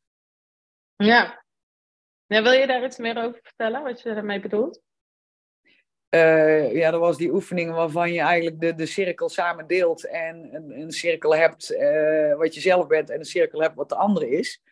Ja. 0.96 1.44
ja 2.26 2.42
wil 2.42 2.52
je 2.52 2.66
daar 2.66 2.84
iets 2.84 2.98
meer 2.98 3.22
over 3.24 3.40
vertellen, 3.42 3.82
wat 3.82 4.00
je 4.00 4.14
daarmee 4.14 4.40
bedoelt? 4.40 4.82
Uh, 6.14 6.74
ja, 6.74 6.90
dat 6.90 7.00
was 7.00 7.16
die 7.16 7.32
oefening 7.32 7.70
waarvan 7.70 8.12
je 8.12 8.20
eigenlijk 8.20 8.60
de, 8.60 8.74
de 8.74 8.86
cirkel 8.86 9.28
samen 9.28 9.66
deelt 9.66 10.06
en 10.06 10.54
een, 10.54 10.80
een 10.80 10.92
cirkel 10.92 11.36
hebt 11.36 11.72
uh, 11.72 12.34
wat 12.34 12.54
je 12.54 12.60
zelf 12.60 12.86
bent 12.86 13.10
en 13.10 13.18
een 13.18 13.24
cirkel 13.24 13.60
hebt 13.60 13.74
wat 13.74 13.88
de 13.88 13.94
andere 13.94 14.28
is. 14.30 14.62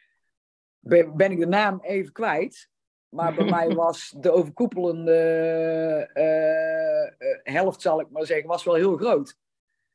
Ben, 0.78 1.16
ben 1.16 1.30
ik 1.30 1.38
de 1.38 1.46
naam 1.46 1.80
even 1.82 2.12
kwijt. 2.12 2.70
Maar 3.08 3.34
bij 3.34 3.44
mij 3.58 3.68
was 3.68 4.14
de 4.18 4.30
overkoepelende 4.30 6.10
uh, 6.14 7.54
helft, 7.54 7.80
zal 7.80 8.00
ik 8.00 8.10
maar 8.10 8.26
zeggen, 8.26 8.48
was 8.48 8.64
wel 8.64 8.74
heel 8.74 8.96
groot. 8.96 9.36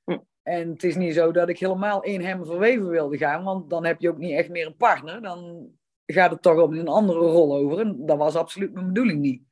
Hm. 0.03 0.17
En 0.43 0.69
het 0.69 0.83
is 0.83 0.95
niet 0.95 1.13
zo 1.13 1.31
dat 1.31 1.49
ik 1.49 1.59
helemaal 1.59 2.03
in 2.03 2.21
hem 2.21 2.45
verweven 2.45 2.89
wilde 2.89 3.17
gaan, 3.17 3.43
want 3.43 3.69
dan 3.69 3.85
heb 3.85 4.01
je 4.01 4.09
ook 4.09 4.17
niet 4.17 4.37
echt 4.37 4.49
meer 4.49 4.65
een 4.65 4.75
partner. 4.75 5.21
Dan 5.21 5.69
gaat 6.05 6.31
het 6.31 6.41
toch 6.41 6.61
op 6.61 6.71
een 6.71 6.87
andere 6.87 7.19
rol 7.19 7.55
over. 7.55 7.79
En 7.79 8.05
dat 8.05 8.17
was 8.17 8.35
absoluut 8.35 8.73
mijn 8.73 8.87
bedoeling 8.87 9.19
niet. 9.19 9.46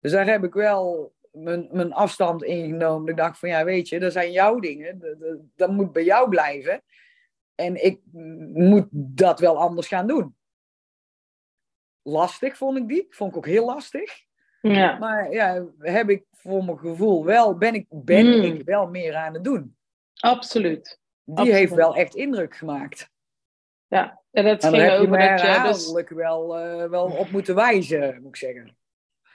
Dus 0.00 0.12
daar 0.12 0.26
heb 0.26 0.44
ik 0.44 0.54
wel 0.54 1.12
mijn, 1.32 1.68
mijn 1.72 1.92
afstand 1.92 2.42
ingenomen. 2.42 3.08
Ik 3.08 3.16
dacht 3.16 3.38
van 3.38 3.48
ja, 3.48 3.64
weet 3.64 3.88
je, 3.88 3.98
dat 3.98 4.12
zijn 4.12 4.32
jouw 4.32 4.58
dingen. 4.58 4.98
Dat, 4.98 5.20
dat, 5.20 5.38
dat 5.56 5.70
moet 5.70 5.92
bij 5.92 6.04
jou 6.04 6.28
blijven. 6.28 6.82
En 7.54 7.84
ik 7.84 8.00
moet 8.52 8.86
dat 8.90 9.40
wel 9.40 9.58
anders 9.58 9.88
gaan 9.88 10.06
doen. 10.06 10.36
Lastig 12.02 12.56
vond 12.56 12.76
ik 12.76 12.88
die. 12.88 13.06
Vond 13.10 13.30
ik 13.30 13.36
ook 13.36 13.46
heel 13.46 13.66
lastig. 13.66 14.26
Ja. 14.60 14.98
Maar 14.98 15.32
ja, 15.32 15.66
heb 15.78 16.10
ik 16.10 16.24
voor 16.32 16.64
mijn 16.64 16.78
gevoel 16.78 17.24
wel, 17.24 17.56
ben 17.56 17.74
ik, 17.74 17.86
ben 17.88 18.32
hmm. 18.32 18.42
ik 18.42 18.64
wel 18.64 18.86
meer 18.86 19.14
aan 19.14 19.34
het 19.34 19.44
doen. 19.44 19.76
Absoluut. 20.14 21.00
Die 21.24 21.52
heeft 21.52 21.74
wel 21.74 21.94
echt 21.94 22.14
indruk 22.14 22.56
gemaakt. 22.56 23.10
Ja, 23.86 24.22
en 24.30 24.44
dat 24.44 24.64
ging 24.64 24.90
over 24.90 25.18
dat 25.18 25.40
je 25.40 25.60
dus... 25.62 26.08
wel, 26.08 26.60
uh, 26.60 26.90
wel 26.90 27.04
op 27.04 27.30
moeten 27.30 27.54
wijzen, 27.54 28.22
moet 28.22 28.28
ik 28.28 28.36
zeggen. 28.36 28.77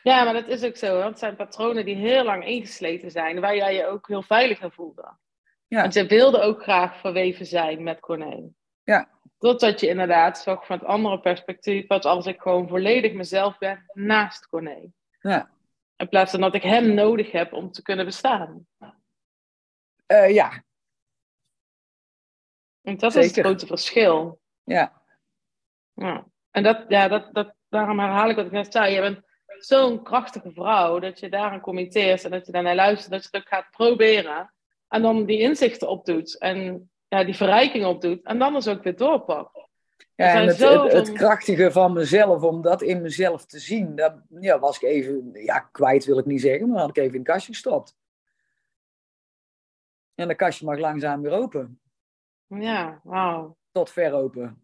Ja, 0.03 0.23
maar 0.23 0.33
dat 0.33 0.47
is 0.47 0.63
ook 0.63 0.75
zo. 0.75 0.93
Want 0.93 1.09
het 1.09 1.19
zijn 1.19 1.35
patronen 1.35 1.85
die 1.85 1.95
heel 1.95 2.23
lang 2.23 2.45
ingesleten 2.45 3.11
zijn, 3.11 3.39
waar 3.39 3.55
jij 3.55 3.75
je 3.75 3.85
ook 3.85 4.07
heel 4.07 4.21
veilig 4.21 4.61
in 4.61 4.71
voelde. 4.71 5.17
Ja. 5.67 5.81
Want 5.81 5.93
je 5.93 6.05
wilde 6.05 6.41
ook 6.41 6.61
graag 6.61 6.99
verweven 6.99 7.45
zijn 7.45 7.83
met 7.83 7.99
Corné. 7.99 8.49
Ja. 8.83 9.09
Totdat 9.37 9.79
je 9.79 9.87
inderdaad 9.87 10.37
zag 10.37 10.65
van 10.65 10.77
het 10.77 10.87
andere 10.87 11.19
perspectief, 11.19 11.87
wat 11.87 12.05
als 12.05 12.25
ik 12.25 12.41
gewoon 12.41 12.67
volledig 12.67 13.13
mezelf 13.13 13.57
ben 13.57 13.83
naast 13.93 14.47
Corné. 14.47 14.91
Ja. 15.19 15.49
In 15.95 16.09
plaats 16.09 16.31
van 16.31 16.41
dat 16.41 16.55
ik 16.55 16.63
hem 16.63 16.93
nodig 16.93 17.31
heb 17.31 17.53
om 17.53 17.71
te 17.71 17.81
kunnen 17.81 18.05
bestaan. 18.05 18.67
Uh, 20.07 20.33
ja. 20.33 20.63
En 22.81 22.97
dat 22.97 23.15
is 23.15 23.25
het 23.35 23.45
grote 23.45 23.65
verschil. 23.65 24.39
Ja. 24.63 25.01
ja. 25.93 26.25
En 26.51 26.63
dat, 26.63 26.85
ja, 26.87 27.07
dat, 27.07 27.33
dat, 27.33 27.53
daarom 27.69 27.99
herhaal 27.99 28.29
ik 28.29 28.35
wat 28.35 28.45
ik 28.45 28.51
net 28.51 28.71
zei. 28.71 28.93
Je 28.93 29.01
bent 29.01 29.21
zo'n 29.65 30.03
krachtige 30.03 30.51
vrouw 30.51 30.99
dat 30.99 31.19
je 31.19 31.29
daaraan 31.29 31.61
committeert 31.61 32.23
en 32.23 32.31
dat 32.31 32.45
je 32.45 32.51
daarnaar 32.51 32.75
luistert, 32.75 33.11
dat 33.11 33.21
je 33.21 33.27
het 33.31 33.41
ook 33.41 33.47
gaat 33.47 33.71
proberen. 33.71 34.53
En 34.87 35.01
dan 35.01 35.25
die 35.25 35.39
inzichten 35.39 35.89
opdoet 35.89 36.37
en 36.37 36.89
ja, 37.07 37.23
die 37.23 37.35
verrijking 37.35 37.85
opdoet. 37.85 38.23
En 38.23 38.39
dan 38.39 38.55
is 38.55 38.67
ook 38.67 38.83
weer 38.83 38.95
doorpakt. 38.95 39.61
Ja, 40.15 40.33
en 40.33 40.47
het, 40.47 40.57
het, 40.57 40.91
het, 40.91 41.11
krachtige 41.11 41.71
van 41.71 41.93
mezelf, 41.93 42.43
om 42.43 42.61
dat 42.61 42.81
in 42.81 43.01
mezelf 43.01 43.45
te 43.45 43.59
zien, 43.59 43.95
dat 43.95 44.15
ja, 44.39 44.59
was 44.59 44.75
ik 44.75 44.89
even, 44.89 45.31
ja, 45.33 45.59
kwijt 45.59 46.05
wil 46.05 46.17
ik 46.17 46.25
niet 46.25 46.41
zeggen, 46.41 46.69
maar 46.69 46.79
had 46.79 46.89
ik 46.89 46.97
even 46.97 47.13
in 47.13 47.19
het 47.19 47.29
kastje 47.29 47.51
gestopt. 47.51 47.95
En 50.15 50.27
de 50.27 50.35
kastje 50.35 50.65
mag 50.65 50.77
langzaam 50.77 51.21
weer 51.21 51.31
open. 51.31 51.79
Ja, 52.47 52.99
wauw. 53.03 53.57
Tot 53.71 53.91
ver 53.91 54.13
open. 54.13 54.57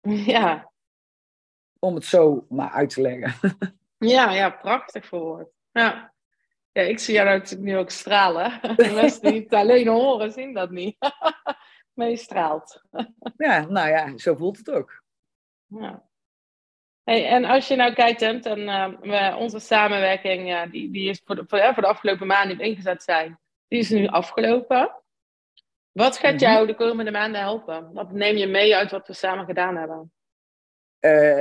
Ja. 0.34 0.70
Om 1.78 1.94
het 1.94 2.04
zo 2.04 2.46
maar 2.48 2.70
uit 2.70 2.90
te 2.90 3.00
leggen. 3.00 3.34
Ja, 3.98 4.32
ja, 4.32 4.50
prachtig 4.50 5.06
verwoord. 5.06 5.48
Ja. 5.72 6.14
ja, 6.72 6.82
ik 6.82 6.98
zie 6.98 7.14
jou 7.14 7.28
natuurlijk 7.28 7.62
nu 7.62 7.76
ook 7.76 7.90
stralen. 7.90 8.60
De 8.76 8.92
mensen 8.94 9.22
die 9.22 9.40
het 9.42 9.52
alleen 9.52 9.88
horen, 9.88 10.32
zien 10.32 10.54
dat 10.54 10.70
niet. 10.70 10.96
Maar 11.94 12.08
je 12.08 12.16
straalt. 12.16 12.82
Ja, 13.36 13.66
nou 13.66 13.88
ja, 13.88 14.18
zo 14.18 14.34
voelt 14.34 14.56
het 14.56 14.70
ook. 14.70 15.02
Ja. 15.66 16.08
Hey, 17.02 17.28
en 17.28 17.44
als 17.44 17.68
je 17.68 17.76
nou 17.76 17.92
kijkt, 17.92 18.22
en 18.22 18.60
uh, 19.02 19.36
onze 19.38 19.58
samenwerking, 19.58 20.48
ja, 20.48 20.66
die, 20.66 20.90
die 20.90 21.08
is 21.08 21.22
voor 21.24 21.34
de, 21.36 21.44
voor, 21.46 21.72
voor 21.74 21.82
de 21.82 21.88
afgelopen 21.88 22.26
maanden 22.26 22.58
ingezet 22.58 23.02
zijn, 23.02 23.40
die 23.68 23.78
is 23.78 23.90
nu 23.90 24.06
afgelopen. 24.06 25.02
Wat 25.92 26.18
gaat 26.18 26.34
mhm. 26.34 26.42
jou 26.42 26.66
de 26.66 26.74
komende 26.74 27.10
maanden 27.10 27.40
helpen? 27.40 27.92
Wat 27.92 28.12
neem 28.12 28.36
je 28.36 28.46
mee 28.46 28.76
uit 28.76 28.90
wat 28.90 29.06
we 29.06 29.12
samen 29.12 29.44
gedaan 29.44 29.76
hebben? 29.76 30.12
Uh, 31.00 31.40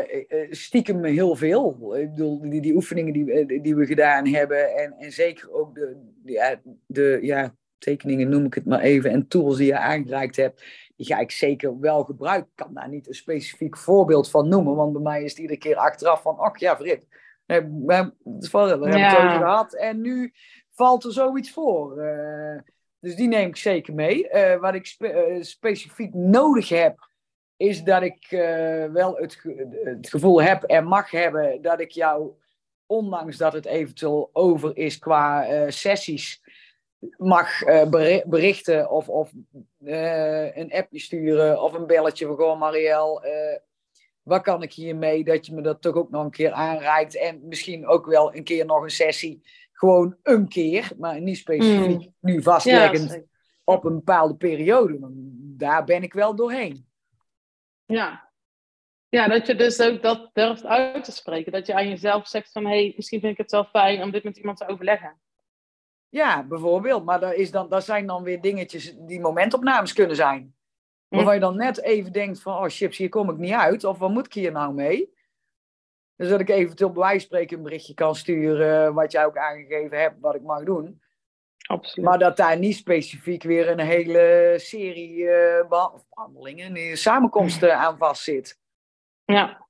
stiekem 0.49 1.03
heel 1.03 1.35
veel. 1.35 1.95
Ik 1.97 2.09
bedoel, 2.09 2.41
die, 2.41 2.61
die 2.61 2.75
oefeningen 2.75 3.13
die, 3.13 3.61
die 3.61 3.75
we 3.75 3.85
gedaan 3.85 4.27
hebben 4.27 4.75
en, 4.75 4.95
en 4.97 5.11
zeker 5.11 5.51
ook 5.51 5.75
de, 5.75 5.97
ja, 6.23 6.61
de 6.85 7.19
ja, 7.21 7.55
tekeningen, 7.77 8.29
noem 8.29 8.45
ik 8.45 8.53
het 8.53 8.65
maar 8.65 8.79
even, 8.79 9.11
en 9.11 9.27
tools 9.27 9.57
die 9.57 9.67
je 9.67 9.77
aangereikt 9.77 10.35
hebt, 10.35 10.63
die 10.95 11.05
ga 11.05 11.19
ik 11.19 11.31
zeker 11.31 11.79
wel 11.79 12.03
gebruiken. 12.03 12.49
Ik 12.49 12.55
kan 12.65 12.73
daar 12.73 12.89
niet 12.89 13.07
een 13.07 13.13
specifiek 13.13 13.77
voorbeeld 13.77 14.29
van 14.29 14.47
noemen, 14.47 14.75
want 14.75 14.93
bij 14.93 15.01
mij 15.01 15.23
is 15.23 15.29
het 15.29 15.39
iedere 15.39 15.59
keer 15.59 15.75
achteraf 15.75 16.21
van, 16.21 16.37
ach 16.37 16.59
ja, 16.59 16.75
Frit, 16.75 17.07
we 17.45 17.53
hebben 17.53 18.13
het 18.23 18.53
over 18.53 19.29
gehad 19.29 19.73
en 19.75 20.01
nu 20.01 20.33
valt 20.71 21.03
er 21.03 21.11
zoiets 21.11 21.51
voor. 21.51 21.95
dus 22.99 23.15
die 23.15 23.27
neem 23.27 23.47
ik 23.47 23.55
zeker 23.55 23.93
mee. 23.93 24.27
wat 24.59 24.75
ik 24.75 24.95
specifiek 25.41 26.13
nodig 26.13 26.69
heb, 26.69 27.13
is 27.57 27.83
dat 27.83 28.01
ik 28.01 28.31
uh, 28.31 28.85
wel 28.85 29.15
het, 29.15 29.41
het, 29.83 30.09
gevoel 30.09 30.41
heb 30.41 30.63
en 30.63 30.85
mag 30.85 31.11
hebben 31.11 31.61
dat 31.61 31.79
ik 31.79 31.91
jou, 31.91 32.31
ondanks 32.85 33.37
dat 33.37 33.53
het 33.53 33.65
eventueel 33.65 34.29
over 34.33 34.77
is 34.77 34.99
qua 34.99 35.51
uh, 35.51 35.69
sessies, 35.69 36.41
mag 37.17 37.61
uh, 37.61 38.21
berichten 38.25 38.89
of, 38.89 39.09
of 39.09 39.31
een 39.79 40.71
appje 40.71 40.99
sturen 40.99 41.61
of 41.61 41.73
een 41.73 41.87
belletje 41.87 42.25
van 42.25 42.35
gewoon 42.35 42.57
Marielle. 42.57 43.61
wat 44.23 44.41
kan 44.41 44.63
ik 44.63 44.73
hiermee? 44.73 45.23
Dat 45.23 45.45
je 45.45 45.53
me 45.53 45.61
dat 45.61 45.81
toch 45.81 45.95
ook 45.95 46.09
nog 46.09 46.23
een 46.23 46.31
keer 46.31 46.51
aanreikt. 46.51 47.17
En 47.17 47.41
misschien 47.47 47.87
ook 47.87 48.05
wel 48.05 48.35
een 48.35 48.43
keer 48.43 48.65
nog 48.65 48.83
een 48.83 48.89
sessie. 48.89 49.41
Gewoon 49.71 50.15
een 50.23 50.47
keer, 50.47 50.91
maar 50.97 51.21
niet 51.21 51.37
specifiek 51.37 51.99
mm. 51.99 52.13
nu 52.19 52.41
vastleggend 52.41 53.23
op 53.63 53.85
een 53.85 53.95
bepaalde 53.95 54.35
periode. 54.35 54.97
Daar 55.57 55.83
ben 55.83 56.03
ik 56.03 56.13
wel 56.13 56.35
doorheen. 56.35 56.85
Ja. 57.85 58.33
Ja, 59.09 59.27
dat 59.27 59.47
je 59.47 59.55
dus 59.55 59.81
ook 59.81 60.01
dat 60.01 60.29
durft 60.33 60.65
uit 60.65 61.03
te 61.03 61.11
spreken. 61.11 61.51
Dat 61.51 61.65
je 61.65 61.73
aan 61.73 61.89
jezelf 61.89 62.27
zegt 62.27 62.51
van, 62.51 62.65
hé, 62.65 62.69
hey, 62.69 62.93
misschien 62.95 63.19
vind 63.19 63.31
ik 63.31 63.37
het 63.37 63.51
wel 63.51 63.65
fijn 63.65 64.01
om 64.01 64.11
dit 64.11 64.23
met 64.23 64.37
iemand 64.37 64.57
te 64.57 64.67
overleggen. 64.67 65.19
Ja, 66.09 66.43
bijvoorbeeld. 66.43 67.05
Maar 67.05 67.19
dat, 67.19 67.33
is 67.33 67.51
dan, 67.51 67.69
dat 67.69 67.83
zijn 67.83 68.07
dan 68.07 68.23
weer 68.23 68.41
dingetjes 68.41 68.95
die 68.97 69.19
momentopnames 69.19 69.93
kunnen 69.93 70.15
zijn. 70.15 70.55
Waarvan 71.07 71.33
je 71.33 71.39
dan 71.39 71.57
net 71.57 71.81
even 71.81 72.11
denkt 72.11 72.41
van, 72.41 72.57
oh 72.57 72.65
chips, 72.67 72.97
hier 72.97 73.09
kom 73.09 73.29
ik 73.29 73.37
niet 73.37 73.53
uit. 73.53 73.83
Of 73.83 73.97
wat 73.97 74.09
moet 74.09 74.25
ik 74.25 74.33
hier 74.33 74.51
nou 74.51 74.73
mee? 74.73 75.13
Dus 76.15 76.29
dat 76.29 76.39
ik 76.39 76.49
eventueel 76.49 76.91
bij 76.91 77.01
wijze 77.01 77.25
spreken 77.25 77.57
een 77.57 77.63
berichtje 77.63 77.93
kan 77.93 78.15
sturen, 78.15 78.93
wat 78.93 79.11
jij 79.11 79.25
ook 79.25 79.37
aangegeven 79.37 79.99
hebt, 79.99 80.19
wat 80.19 80.35
ik 80.35 80.41
mag 80.41 80.63
doen. 80.63 81.01
Absoluut. 81.67 82.09
Maar 82.09 82.19
dat 82.19 82.37
daar 82.37 82.59
niet 82.59 82.75
specifiek 82.75 83.43
weer 83.43 83.69
een 83.69 83.79
hele 83.79 84.53
serie 84.57 85.17
uh, 85.17 85.67
behandelingen, 85.69 86.97
samenkomsten 86.97 87.77
aan 87.77 87.97
vast 87.97 88.23
zit. 88.23 88.59
Ja. 89.25 89.67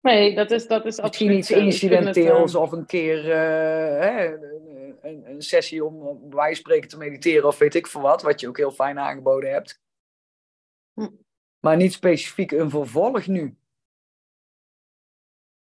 Nee, 0.00 0.34
dat 0.34 0.50
is, 0.50 0.66
dat 0.66 0.84
is 0.84 1.00
Misschien 1.00 1.32
iets 1.32 1.50
incidenteels 1.50 2.54
uh... 2.54 2.60
of 2.60 2.72
een 2.72 2.86
keer 2.86 3.24
hè, 3.24 4.34
een, 5.02 5.30
een, 5.30 5.42
sessie 5.42 5.84
om 5.84 6.20
bij 6.28 6.38
wijze 6.38 6.60
spreken 6.60 6.88
te 6.88 6.96
mediteren 6.96 7.48
of 7.48 7.58
weet 7.58 7.74
ik 7.74 7.86
veel 7.86 8.00
wat, 8.00 8.22
wat 8.22 8.40
je 8.40 8.48
ook 8.48 8.56
heel 8.56 8.70
fijn 8.70 8.98
aangeboden 8.98 9.52
hebt. 9.52 9.80
Hm. 10.92 11.08
Maar 11.60 11.76
niet 11.76 11.92
specifiek 11.92 12.50
een 12.50 12.70
vervolg 12.70 13.26
nu. 13.26 13.56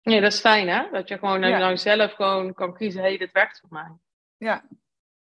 Nee, 0.03 0.21
dat 0.21 0.33
is 0.33 0.41
fijn 0.41 0.69
hè? 0.69 0.91
Dat 0.91 1.09
je 1.09 1.19
gewoon 1.19 1.41
ja. 1.41 1.77
zelf 1.77 2.13
gewoon 2.13 2.55
kan 2.55 2.75
kiezen, 2.75 3.03
hé, 3.03 3.09
hey, 3.09 3.19
dit 3.19 3.33
werkt 3.33 3.61
voor 3.61 3.73
mij. 3.73 3.93
Ja, 4.37 4.65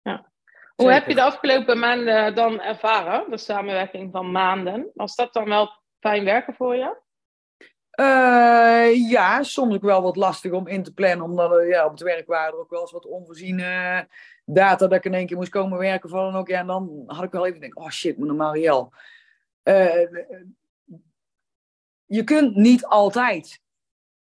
ja. 0.03 0.29
Hoe 0.75 0.93
heb 0.93 1.07
je 1.07 1.15
de 1.15 1.23
afgelopen 1.23 1.79
maanden 1.79 2.35
dan 2.35 2.61
ervaren, 2.61 3.31
de 3.31 3.37
samenwerking 3.37 4.13
van 4.13 4.31
maanden? 4.31 4.91
Was 4.95 5.15
dat 5.15 5.33
dan 5.33 5.49
wel 5.49 5.71
fijn 5.99 6.25
werken 6.25 6.55
voor 6.55 6.77
je? 6.77 6.97
Uh, 8.01 9.11
ja, 9.11 9.43
soms 9.43 9.75
ook 9.75 9.83
wel 9.83 10.03
wat 10.03 10.17
lastig 10.17 10.53
om 10.53 10.67
in 10.67 10.83
te 10.83 10.95
plannen, 10.95 11.27
omdat 11.27 11.51
er, 11.51 11.69
ja, 11.69 11.85
op 11.85 11.91
het 11.91 12.01
werk 12.01 12.27
waren 12.27 12.53
er 12.53 12.59
ook 12.59 12.71
wel 12.71 12.81
eens 12.81 12.93
wat 12.93 13.07
onvoorziene 13.07 14.09
data 14.45 14.87
dat 14.87 14.99
ik 14.99 15.05
in 15.05 15.15
één 15.15 15.27
keer 15.27 15.37
moest 15.37 15.51
komen 15.51 15.79
werken. 15.79 16.11
Van 16.11 16.37
ook, 16.37 16.49
ja, 16.49 16.59
en 16.59 16.67
dan 16.67 17.03
had 17.07 17.25
ik 17.25 17.33
wel 17.33 17.47
even 17.47 17.61
denk, 17.61 17.79
oh 17.79 17.89
shit, 17.89 18.19
mijn 18.19 18.37
Mariel. 18.37 18.93
Uh, 19.65 20.09
je 22.05 22.25
kunt 22.25 22.55
niet 22.55 22.85
altijd 22.85 23.61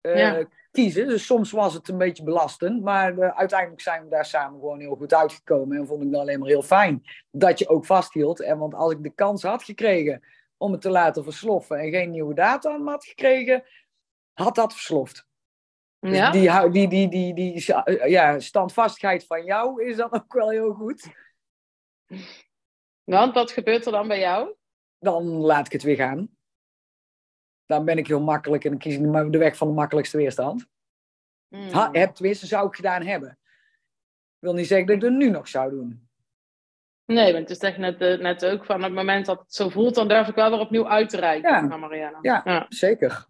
uh, 0.02 0.18
ja 0.18 0.46
kiezen. 0.72 1.08
Dus 1.08 1.26
soms 1.26 1.50
was 1.50 1.74
het 1.74 1.88
een 1.88 1.98
beetje 1.98 2.22
belastend. 2.22 2.82
Maar 2.82 3.12
uh, 3.12 3.28
uiteindelijk 3.38 3.80
zijn 3.80 4.02
we 4.02 4.08
daar 4.08 4.26
samen 4.26 4.60
gewoon 4.60 4.80
heel 4.80 4.94
goed 4.94 5.14
uitgekomen. 5.14 5.76
En 5.76 5.86
vond 5.86 6.02
ik 6.02 6.12
dat 6.12 6.20
alleen 6.20 6.38
maar 6.38 6.48
heel 6.48 6.62
fijn 6.62 7.02
dat 7.30 7.58
je 7.58 7.68
ook 7.68 7.86
vasthield. 7.86 8.40
En 8.40 8.58
want 8.58 8.74
als 8.74 8.92
ik 8.92 9.02
de 9.02 9.14
kans 9.14 9.42
had 9.42 9.62
gekregen 9.62 10.22
om 10.56 10.72
het 10.72 10.80
te 10.80 10.90
laten 10.90 11.24
versloffen 11.24 11.78
en 11.78 11.90
geen 11.90 12.10
nieuwe 12.10 12.34
data 12.34 12.82
had 12.84 13.04
gekregen, 13.04 13.64
had 14.32 14.54
dat 14.54 14.72
versloft. 14.72 15.26
Dus 15.98 16.16
ja? 16.16 16.30
die, 16.30 16.70
die, 16.70 16.88
die, 16.88 17.08
die, 17.08 17.34
die, 17.34 17.74
ja, 18.10 18.40
standvastigheid 18.40 19.26
van 19.26 19.44
jou 19.44 19.84
is 19.84 19.96
dan 19.96 20.12
ook 20.12 20.32
wel 20.32 20.50
heel 20.50 20.72
goed. 20.72 21.06
Want 23.04 23.34
wat 23.34 23.50
gebeurt 23.50 23.86
er 23.86 23.92
dan 23.92 24.08
bij 24.08 24.18
jou? 24.18 24.54
Dan 24.98 25.24
laat 25.24 25.66
ik 25.66 25.72
het 25.72 25.82
weer 25.82 25.96
gaan 25.96 26.30
dan 27.66 27.84
ben 27.84 27.98
ik 27.98 28.06
heel 28.06 28.20
makkelijk 28.20 28.64
en 28.64 28.70
dan 28.70 28.78
kies 28.78 28.94
ik 28.94 29.32
de 29.32 29.38
weg 29.38 29.56
van 29.56 29.68
de 29.68 29.74
makkelijkste 29.74 30.16
weerstand. 30.16 30.66
Mm. 31.48 31.70
Ha, 31.70 31.88
heb, 31.92 32.14
tenminste, 32.14 32.46
zou 32.46 32.66
ik 32.66 32.74
gedaan 32.74 33.02
hebben. 33.02 33.30
Ik 33.30 34.48
wil 34.48 34.54
niet 34.54 34.66
zeggen 34.66 34.86
dat 34.86 34.96
ik 34.96 35.02
het 35.02 35.12
nu 35.12 35.30
nog 35.30 35.48
zou 35.48 35.70
doen. 35.70 36.10
Nee, 37.04 37.32
want 37.32 37.48
het 37.48 37.62
is 37.62 37.68
echt 37.68 37.78
net, 37.78 38.00
eh, 38.00 38.18
net 38.18 38.44
ook 38.44 38.64
van 38.64 38.82
het 38.82 38.92
moment 38.92 39.26
dat 39.26 39.38
het 39.38 39.54
zo 39.54 39.68
voelt, 39.68 39.94
dan 39.94 40.08
durf 40.08 40.28
ik 40.28 40.34
wel 40.34 40.50
weer 40.50 40.58
opnieuw 40.58 40.88
uit 40.88 41.08
te 41.08 41.16
reiken 41.16 41.50
ja. 41.50 42.18
Ja, 42.20 42.42
ja, 42.44 42.66
zeker. 42.68 43.26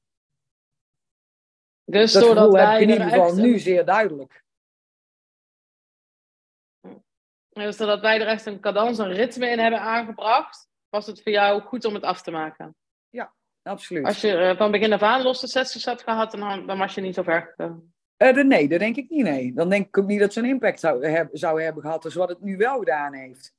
Dus 1.84 2.12
dat 2.12 2.22
doordat 2.22 2.52
wij 2.52 2.64
heb 2.64 2.74
ik 2.74 2.88
in 2.88 2.92
ieder 2.92 3.08
geval 3.08 3.34
nu 3.34 3.58
zeer 3.58 3.84
duidelijk. 3.84 4.44
Dus 7.48 7.76
doordat 7.76 8.00
wij 8.00 8.20
er 8.20 8.26
echt 8.26 8.46
een 8.46 8.60
cadans, 8.60 8.98
een 8.98 9.12
ritme 9.12 9.46
in 9.46 9.58
hebben 9.58 9.80
aangebracht, 9.80 10.68
was 10.88 11.06
het 11.06 11.22
voor 11.22 11.32
jou 11.32 11.60
goed 11.60 11.84
om 11.84 11.94
het 11.94 12.02
af 12.02 12.22
te 12.22 12.30
maken? 12.30 12.76
Ja, 13.10 13.34
absoluut. 13.62 14.04
Als 14.04 14.20
je 14.20 14.32
uh, 14.32 14.56
van 14.56 14.70
begin 14.70 14.92
af 14.92 15.02
aan 15.02 15.22
losse 15.22 15.46
sessies 15.46 15.84
had 15.84 16.02
gehad, 16.02 16.30
dan, 16.30 16.66
dan 16.66 16.78
was 16.78 16.94
je 16.94 17.00
niet 17.00 17.14
zo 17.14 17.22
ver 17.22 17.42
gekomen. 17.42 17.94
Uh, 18.16 18.44
nee, 18.44 18.68
dat 18.68 18.78
denk 18.78 18.96
ik 18.96 19.08
niet, 19.08 19.22
nee. 19.22 19.52
Dan 19.52 19.68
denk 19.68 19.86
ik 19.86 19.98
ook 19.98 20.06
niet 20.06 20.20
dat 20.20 20.34
een 20.34 20.44
impact 20.44 20.80
zou, 20.80 21.06
heb, 21.06 21.28
zou 21.32 21.62
hebben 21.62 21.82
gehad, 21.82 22.02
dus 22.02 22.14
wat 22.14 22.28
het 22.28 22.40
nu 22.40 22.56
wel 22.56 22.78
gedaan 22.78 23.14
heeft. 23.14 23.54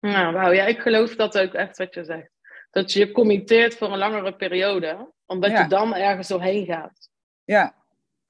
Nou, 0.00 0.32
wauw. 0.32 0.52
Ja, 0.52 0.64
ik 0.64 0.78
geloof 0.78 1.16
dat 1.16 1.38
ook 1.38 1.52
echt 1.52 1.78
wat 1.78 1.94
je 1.94 2.04
zegt. 2.04 2.30
Dat 2.70 2.92
je 2.92 2.98
je 2.98 3.12
committeert 3.12 3.76
voor 3.76 3.92
een 3.92 3.98
langere 3.98 4.36
periode, 4.36 5.12
omdat 5.26 5.50
je 5.50 5.66
dan 5.66 5.94
ergens 5.94 6.28
doorheen 6.28 6.64
gaat. 6.64 7.10
Ja. 7.44 7.74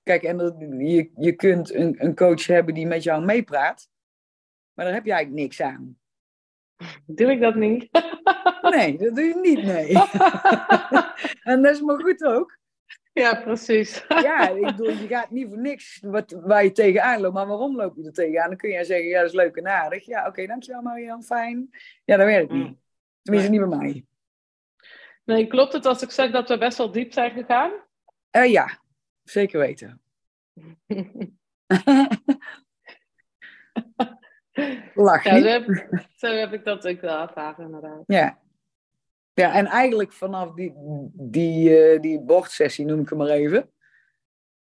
Kijk, 0.02 0.22
en 0.22 0.38
je, 0.78 1.10
je 1.16 1.32
kunt 1.32 1.74
een, 1.74 2.04
een 2.04 2.14
coach 2.14 2.46
hebben 2.46 2.74
die 2.74 2.86
met 2.86 3.02
jou 3.02 3.24
meepraat, 3.24 3.88
maar 4.72 4.84
daar 4.84 4.94
heb 4.94 5.06
eigenlijk 5.06 5.40
niks 5.40 5.60
aan. 5.60 5.98
Doe 7.06 7.30
ik 7.30 7.40
dat 7.40 7.54
niet? 7.54 7.88
Nee, 8.70 8.98
dat 8.98 9.14
doe 9.14 9.24
je 9.24 9.34
niet, 9.34 9.62
nee. 9.62 9.92
en 11.52 11.62
dat 11.62 11.74
is 11.74 11.80
maar 11.80 12.00
goed 12.00 12.24
ook. 12.24 12.58
Ja, 13.12 13.34
precies. 13.34 14.04
Ja, 14.08 14.48
ik 14.48 14.62
bedoel, 14.62 14.90
je 14.90 15.06
gaat 15.06 15.30
niet 15.30 15.48
voor 15.48 15.58
niks 15.58 16.00
wat, 16.02 16.36
waar 16.40 16.64
je 16.64 16.72
tegenaan 16.72 17.20
loopt. 17.20 17.34
Maar 17.34 17.46
waarom 17.46 17.76
loop 17.76 17.96
je 17.96 18.04
er 18.04 18.12
tegenaan? 18.12 18.48
Dan 18.48 18.56
kun 18.56 18.70
je 18.70 18.84
zeggen, 18.84 19.08
ja, 19.08 19.20
dat 19.20 19.28
is 19.28 19.34
leuk 19.34 19.56
en 19.56 19.68
aardig. 19.68 20.06
Ja, 20.06 20.18
oké, 20.18 20.28
okay, 20.28 20.46
dankjewel 20.46 20.82
Marianne, 20.82 21.22
fijn. 21.22 21.70
Ja, 22.04 22.16
dat 22.16 22.26
werkt 22.26 22.52
niet. 22.52 22.76
Tenminste, 23.22 23.50
niet 23.50 23.68
bij 23.68 23.78
mij. 23.78 24.04
Nee, 25.24 25.46
klopt 25.46 25.72
het 25.72 25.86
als 25.86 26.02
ik 26.02 26.10
zeg 26.10 26.30
dat 26.30 26.48
we 26.48 26.58
best 26.58 26.78
wel 26.78 26.90
diep 26.90 27.12
zijn 27.12 27.30
gegaan? 27.30 27.72
Uh, 28.36 28.50
ja, 28.50 28.78
zeker 29.22 29.58
weten. 29.58 30.00
Lach 34.94 35.24
ja, 35.24 35.38
zo 35.38 35.46
heb, 35.46 35.64
zo 36.16 36.26
heb, 36.26 36.52
ik 36.52 36.64
dat 36.64 36.86
ook 36.86 37.00
wel 37.00 37.20
ervaren, 37.20 37.64
inderdaad. 37.64 38.02
Ja. 38.06 38.38
Ja, 39.36 39.54
en 39.54 39.66
eigenlijk 39.66 40.12
vanaf 40.12 40.54
die, 40.54 40.72
die, 41.12 41.70
uh, 41.94 42.00
die 42.00 42.20
bordsessie, 42.20 42.84
noem 42.84 43.00
ik 43.00 43.08
hem 43.08 43.18
maar 43.18 43.28
even, 43.28 43.70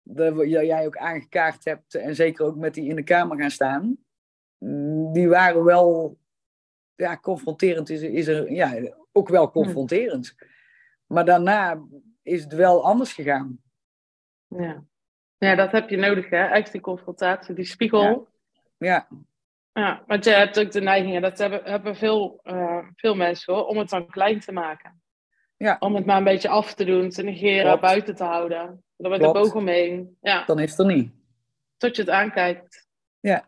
dat 0.01 0.49
jij 0.49 0.85
ook 0.85 0.97
aangekaart 0.97 1.65
hebt, 1.65 1.95
en 1.95 2.15
zeker 2.15 2.45
ook 2.45 2.55
met 2.55 2.73
die 2.73 2.89
in 2.89 2.95
de 2.95 3.03
kamer 3.03 3.37
gaan 3.37 3.51
staan, 3.51 3.97
mm, 4.57 5.13
die 5.13 5.29
waren 5.29 5.63
wel, 5.63 6.17
ja, 6.95 7.17
confronterend 7.17 7.89
is, 7.89 8.01
is 8.01 8.27
er, 8.27 8.51
ja, 8.51 8.93
ook 9.11 9.29
wel 9.29 9.51
confronterend. 9.51 10.35
Maar 11.05 11.25
daarna 11.25 11.83
is 12.21 12.43
het 12.43 12.53
wel 12.53 12.85
anders 12.85 13.13
gegaan. 13.13 13.61
Ja. 14.47 14.83
ja, 15.37 15.55
dat 15.55 15.71
heb 15.71 15.89
je 15.89 15.97
nodig, 15.97 16.29
hè? 16.29 16.45
Echt 16.45 16.71
die 16.71 16.81
confrontatie, 16.81 17.55
die 17.55 17.65
spiegel. 17.65 18.01
Ja. 18.01 18.25
ja. 18.77 19.07
Ja, 19.77 20.03
want 20.07 20.23
je 20.23 20.29
hebt 20.29 20.59
ook 20.59 20.71
de 20.71 20.81
neiging, 20.81 21.15
en 21.15 21.21
dat 21.21 21.37
hebben, 21.37 21.63
hebben 21.63 21.95
veel, 21.95 22.39
uh, 22.43 22.87
veel 22.95 23.15
mensen 23.15 23.53
hoor, 23.53 23.65
om 23.65 23.77
het 23.77 23.89
dan 23.89 24.07
klein 24.07 24.39
te 24.39 24.51
maken. 24.51 25.01
Ja. 25.57 25.75
Om 25.79 25.95
het 25.95 26.05
maar 26.05 26.17
een 26.17 26.23
beetje 26.23 26.49
af 26.49 26.73
te 26.73 26.85
doen, 26.85 27.09
te 27.09 27.23
negeren, 27.23 27.65
Klopt. 27.65 27.81
buiten 27.81 28.15
te 28.15 28.23
houden. 28.23 28.83
Dan 28.97 29.07
wordt 29.09 29.23
de 29.23 29.31
boog 29.31 29.55
omheen. 29.55 30.17
Ja. 30.21 30.45
Dan 30.45 30.59
is 30.59 30.69
het 30.69 30.79
er 30.79 30.85
niet. 30.85 31.11
Tot 31.77 31.95
je 31.95 32.01
het 32.01 32.11
aankijkt. 32.11 32.87
Ja. 33.19 33.45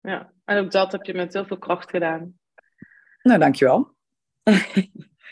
Ja, 0.00 0.32
en 0.44 0.58
ook 0.58 0.70
dat 0.70 0.92
heb 0.92 1.04
je 1.04 1.14
met 1.14 1.32
heel 1.32 1.46
veel 1.46 1.58
kracht 1.58 1.90
gedaan. 1.90 2.38
Nou, 3.22 3.38
dankjewel. 3.38 3.94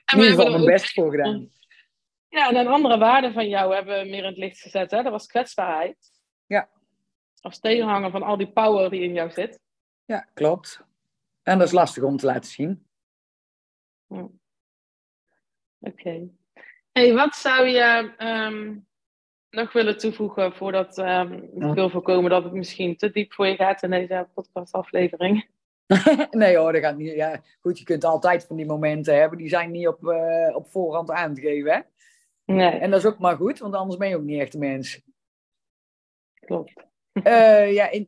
En 0.08 0.18
In 0.18 0.24
ieder 0.24 0.38
geval 0.38 0.52
mijn 0.52 0.64
best 0.64 0.92
voor 0.92 1.10
gedaan. 1.10 1.50
Ja, 2.28 2.48
en 2.48 2.56
een 2.56 2.66
andere 2.66 2.98
waarde 2.98 3.32
van 3.32 3.48
jou 3.48 3.74
hebben 3.74 4.02
we 4.02 4.08
meer 4.08 4.18
in 4.18 4.28
het 4.28 4.36
licht 4.36 4.60
gezet. 4.60 4.90
Hè? 4.90 5.02
Dat 5.02 5.12
was 5.12 5.26
kwetsbaarheid. 5.26 5.96
Ja. 6.46 6.68
Als 7.40 7.58
tegenhanger 7.58 8.10
van 8.10 8.22
al 8.22 8.36
die 8.36 8.52
power 8.52 8.90
die 8.90 9.02
in 9.02 9.12
jou 9.12 9.30
zit. 9.30 9.60
Ja, 10.08 10.26
klopt. 10.34 10.80
En 11.42 11.58
dat 11.58 11.66
is 11.66 11.72
lastig 11.72 12.02
om 12.02 12.16
te 12.16 12.26
laten 12.26 12.50
zien. 12.50 12.86
Hm. 14.06 14.14
Oké. 14.14 14.32
Okay. 15.80 16.30
Hey, 16.92 17.14
wat 17.14 17.34
zou 17.34 17.66
je 17.66 18.14
um, 18.18 18.86
nog 19.50 19.72
willen 19.72 19.98
toevoegen 19.98 20.52
voordat 20.52 20.98
um, 20.98 21.32
ik 21.42 21.74
wil 21.74 21.90
voorkomen 21.90 22.30
dat 22.30 22.44
het 22.44 22.52
misschien 22.52 22.96
te 22.96 23.10
diep 23.10 23.32
voor 23.32 23.46
je 23.46 23.56
gaat 23.56 23.82
in 23.82 23.90
deze 23.90 24.28
podcastaflevering? 24.34 25.48
nee 26.30 26.56
hoor, 26.56 26.72
dat 26.72 26.82
gaat 26.82 26.96
niet. 26.96 27.14
Ja, 27.14 27.40
goed, 27.60 27.78
je 27.78 27.84
kunt 27.84 28.04
altijd 28.04 28.46
van 28.46 28.56
die 28.56 28.66
momenten 28.66 29.16
hebben. 29.16 29.38
Die 29.38 29.48
zijn 29.48 29.70
niet 29.70 29.88
op, 29.88 30.02
uh, 30.02 30.56
op 30.56 30.70
voorhand 30.70 31.10
aan 31.10 31.34
te 31.34 31.40
geven. 31.40 31.72
Hè? 31.72 31.80
Nee. 32.54 32.70
En 32.70 32.90
dat 32.90 33.00
is 33.00 33.06
ook 33.06 33.18
maar 33.18 33.36
goed, 33.36 33.58
want 33.58 33.74
anders 33.74 33.96
ben 33.96 34.08
je 34.08 34.16
ook 34.16 34.22
niet 34.22 34.40
echt 34.40 34.54
een 34.54 34.60
mens. 34.60 35.02
Klopt. 36.34 36.86
Uh, 37.12 37.72
ja, 37.72 37.90
in. 37.90 38.06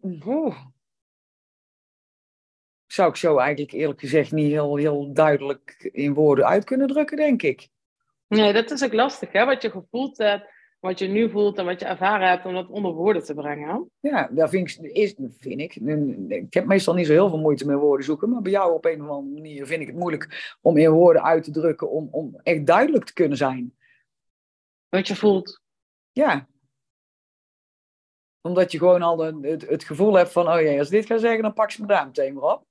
Zou 2.92 3.08
ik 3.08 3.16
zo 3.16 3.38
eigenlijk 3.38 3.72
eerlijk 3.72 4.00
gezegd 4.00 4.32
niet 4.32 4.50
heel, 4.50 4.76
heel 4.76 5.12
duidelijk 5.12 5.90
in 5.92 6.14
woorden 6.14 6.46
uit 6.46 6.64
kunnen 6.64 6.86
drukken, 6.86 7.16
denk 7.16 7.42
ik. 7.42 7.68
Nee, 8.26 8.52
dat 8.52 8.70
is 8.70 8.84
ook 8.84 8.92
lastig, 8.92 9.32
hè? 9.32 9.44
Wat 9.44 9.62
je 9.62 9.70
gevoeld 9.70 10.18
hebt, 10.18 10.48
wat 10.80 10.98
je 10.98 11.06
nu 11.06 11.30
voelt 11.30 11.58
en 11.58 11.64
wat 11.64 11.80
je 11.80 11.86
ervaren 11.86 12.28
hebt, 12.28 12.44
om 12.44 12.54
dat 12.54 12.68
onder 12.68 12.92
woorden 12.92 13.24
te 13.24 13.34
brengen. 13.34 13.90
Ja, 14.00 14.28
dat 14.32 14.50
vind 14.50 14.70
ik, 14.70 14.92
is, 14.92 15.14
vind 15.38 15.60
ik. 15.60 15.74
Ik 16.28 16.54
heb 16.54 16.64
meestal 16.64 16.94
niet 16.94 17.06
zo 17.06 17.12
heel 17.12 17.28
veel 17.28 17.38
moeite 17.38 17.66
met 17.66 17.78
woorden 17.78 18.04
zoeken, 18.04 18.30
maar 18.30 18.42
bij 18.42 18.52
jou 18.52 18.72
op 18.72 18.84
een 18.84 19.02
of 19.02 19.08
andere 19.08 19.34
manier 19.34 19.66
vind 19.66 19.80
ik 19.80 19.86
het 19.86 19.96
moeilijk 19.96 20.56
om 20.60 20.76
in 20.76 20.90
woorden 20.90 21.22
uit 21.22 21.44
te 21.44 21.50
drukken, 21.50 21.90
om, 21.90 22.08
om 22.10 22.40
echt 22.42 22.66
duidelijk 22.66 23.04
te 23.04 23.12
kunnen 23.12 23.36
zijn. 23.36 23.76
Wat 24.88 25.08
je 25.08 25.16
voelt. 25.16 25.62
Ja. 26.12 26.48
Omdat 28.40 28.72
je 28.72 28.78
gewoon 28.78 29.02
al 29.02 29.16
de, 29.16 29.38
het, 29.48 29.68
het 29.68 29.84
gevoel 29.84 30.14
hebt 30.14 30.32
van, 30.32 30.48
oh 30.48 30.60
ja, 30.60 30.78
als 30.78 30.86
ik 30.86 30.92
dit 30.92 31.06
ga 31.06 31.18
zeggen, 31.18 31.42
dan 31.42 31.52
pak 31.52 31.70
ze 31.70 31.78
mijn 31.78 31.92
duim 31.92 32.06
meteen 32.06 32.34
maar 32.34 32.52
op. 32.52 32.68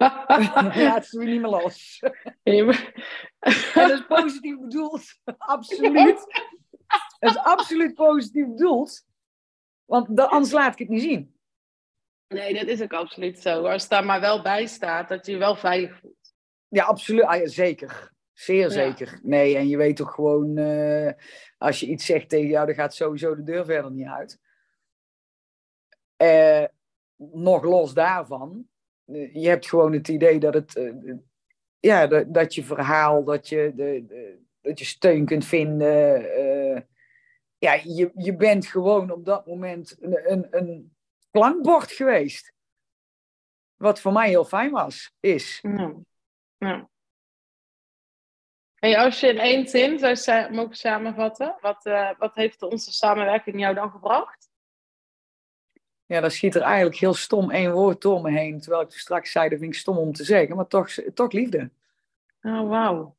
Laat 0.00 1.06
ze 1.06 1.18
weer 1.18 1.28
niet 1.28 1.40
meer 1.40 1.50
los. 1.50 2.02
Nee, 2.42 2.64
maar... 2.64 2.92
En 3.38 3.88
dat 3.88 3.90
is 3.90 4.06
positief 4.06 4.58
bedoeld. 4.58 5.02
absoluut. 5.38 6.26
Dat 7.18 7.30
is 7.30 7.36
absoluut 7.36 7.94
positief 7.94 8.46
bedoeld. 8.46 9.04
Want 9.84 10.20
anders 10.20 10.52
laat 10.52 10.72
ik 10.72 10.78
het 10.78 10.88
niet 10.88 11.02
zien. 11.02 11.34
Nee, 12.28 12.54
dat 12.54 12.66
is 12.66 12.82
ook 12.82 12.92
absoluut 12.92 13.38
zo. 13.38 13.66
Als 13.66 13.82
het 13.82 13.90
daar 13.90 14.04
maar 14.04 14.20
wel 14.20 14.42
bij 14.42 14.66
staat, 14.66 15.08
dat 15.08 15.26
je 15.26 15.32
je 15.32 15.38
wel 15.38 15.56
veilig 15.56 15.98
voelt. 15.98 16.34
Ja, 16.68 16.84
absoluut. 16.84 17.24
Ah, 17.24 17.40
ja, 17.40 17.46
zeker. 17.46 18.12
Zeer 18.32 18.70
zeker. 18.70 19.20
Nee, 19.22 19.56
en 19.56 19.68
je 19.68 19.76
weet 19.76 19.96
toch 19.96 20.14
gewoon, 20.14 20.58
uh, 20.58 21.12
als 21.58 21.80
je 21.80 21.86
iets 21.86 22.04
zegt 22.04 22.28
tegen 22.28 22.48
jou, 22.48 22.66
dan 22.66 22.74
gaat 22.74 22.94
sowieso 22.94 23.34
de 23.34 23.42
deur 23.42 23.64
verder 23.64 23.90
niet 23.90 24.06
uit. 24.06 24.38
Uh, 26.16 26.64
nog 27.16 27.64
los 27.64 27.94
daarvan, 27.94 28.69
je 29.32 29.48
hebt 29.48 29.68
gewoon 29.68 29.92
het 29.92 30.08
idee 30.08 30.38
dat 30.38 30.54
het, 30.54 30.92
ja, 31.80 32.06
dat, 32.24 32.54
je 32.54 32.64
verhaal, 32.64 33.24
dat 33.24 33.48
je, 33.48 33.72
de, 33.74 34.04
de, 34.06 34.38
dat 34.60 34.78
je 34.78 34.84
steun 34.84 35.24
kunt 35.24 35.44
vinden. 35.44 36.22
ja, 37.58 37.80
je, 37.84 38.10
je 38.14 38.36
bent 38.36 38.66
gewoon 38.66 39.10
op 39.10 39.24
dat 39.24 39.46
moment 39.46 39.96
een, 40.00 40.46
een, 40.50 40.94
klankbord 41.30 41.92
geweest. 41.92 42.52
Wat 43.76 44.00
voor 44.00 44.12
mij 44.12 44.28
heel 44.28 44.44
fijn 44.44 44.70
was, 44.70 45.12
is. 45.20 45.62
Ja. 46.58 46.88
Hey, 48.74 48.98
als 48.98 49.20
je 49.20 49.28
in 49.28 49.38
één 49.38 49.68
zin 49.68 50.16
zou 50.16 50.52
mogen 50.52 50.76
samenvatten, 50.76 51.56
wat, 51.60 51.86
uh, 51.86 52.10
wat 52.18 52.34
heeft 52.34 52.62
onze 52.62 52.92
samenwerking 52.92 53.60
jou 53.60 53.74
dan 53.74 53.90
gebracht? 53.90 54.49
Ja, 56.10 56.20
dan 56.20 56.30
schiet 56.30 56.54
er 56.54 56.62
eigenlijk 56.62 56.96
heel 56.96 57.14
stom 57.14 57.50
één 57.50 57.72
woord 57.72 58.02
door 58.02 58.22
me 58.22 58.30
heen. 58.30 58.60
Terwijl 58.60 58.82
ik 58.82 58.90
straks 58.90 59.32
zei, 59.32 59.48
dat 59.48 59.58
vind 59.58 59.72
ik 59.74 59.78
stom 59.78 59.98
om 59.98 60.12
te 60.12 60.24
zeggen, 60.24 60.56
maar 60.56 60.66
toch, 60.66 60.90
toch 61.14 61.32
liefde. 61.32 61.70
Oh, 62.42 62.68
wauw. 62.68 63.16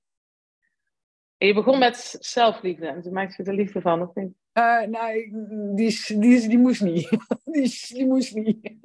Je 1.37 1.53
begon 1.53 1.79
met 1.79 2.17
zelfliefde 2.19 2.87
en 2.87 3.01
toen 3.01 3.13
maakte 3.13 3.43
je 3.43 3.49
er 3.49 3.55
liefde 3.55 3.81
van, 3.81 4.01
of 4.01 4.15
niet? 4.15 4.33
Uh, 4.53 4.81
nee, 4.81 5.29
die, 5.75 6.19
die, 6.19 6.47
die 6.47 6.57
moest 6.57 6.81
niet. 6.81 7.09
die, 7.53 7.87
die 7.87 8.05
moest 8.05 8.33
niet. 8.33 8.59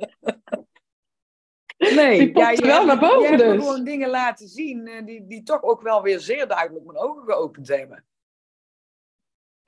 Nee, 1.77 2.19
die 2.19 2.39
ja, 2.39 2.51
je, 2.51 2.67
wel 2.67 2.85
naar 2.85 2.99
boven 2.99 3.31
je 3.31 3.37
dus. 3.37 3.47
hebt 3.47 3.63
gewoon 3.63 3.85
dingen 3.85 4.09
laten 4.09 4.49
zien 4.49 5.05
die, 5.05 5.27
die 5.27 5.43
toch 5.43 5.63
ook 5.63 5.83
wel 5.83 6.03
weer 6.03 6.21
zeer 6.21 6.49
duidelijk 6.49 6.85
mijn 6.85 6.99
ogen 6.99 7.25
geopend 7.25 7.69
hebben. 7.69 8.05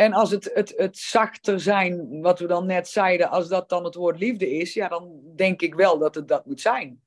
En 0.00 0.12
als 0.12 0.30
het, 0.30 0.50
het, 0.54 0.74
het 0.76 0.98
zachter 0.98 1.60
zijn, 1.60 2.20
wat 2.20 2.38
we 2.38 2.46
dan 2.46 2.66
net 2.66 2.88
zeiden, 2.88 3.30
als 3.30 3.48
dat 3.48 3.68
dan 3.68 3.84
het 3.84 3.94
woord 3.94 4.18
liefde 4.18 4.50
is, 4.50 4.74
ja, 4.74 4.88
dan 4.88 5.20
denk 5.36 5.60
ik 5.60 5.74
wel 5.74 5.98
dat 5.98 6.14
het 6.14 6.28
dat 6.28 6.46
moet 6.46 6.60
zijn. 6.60 7.02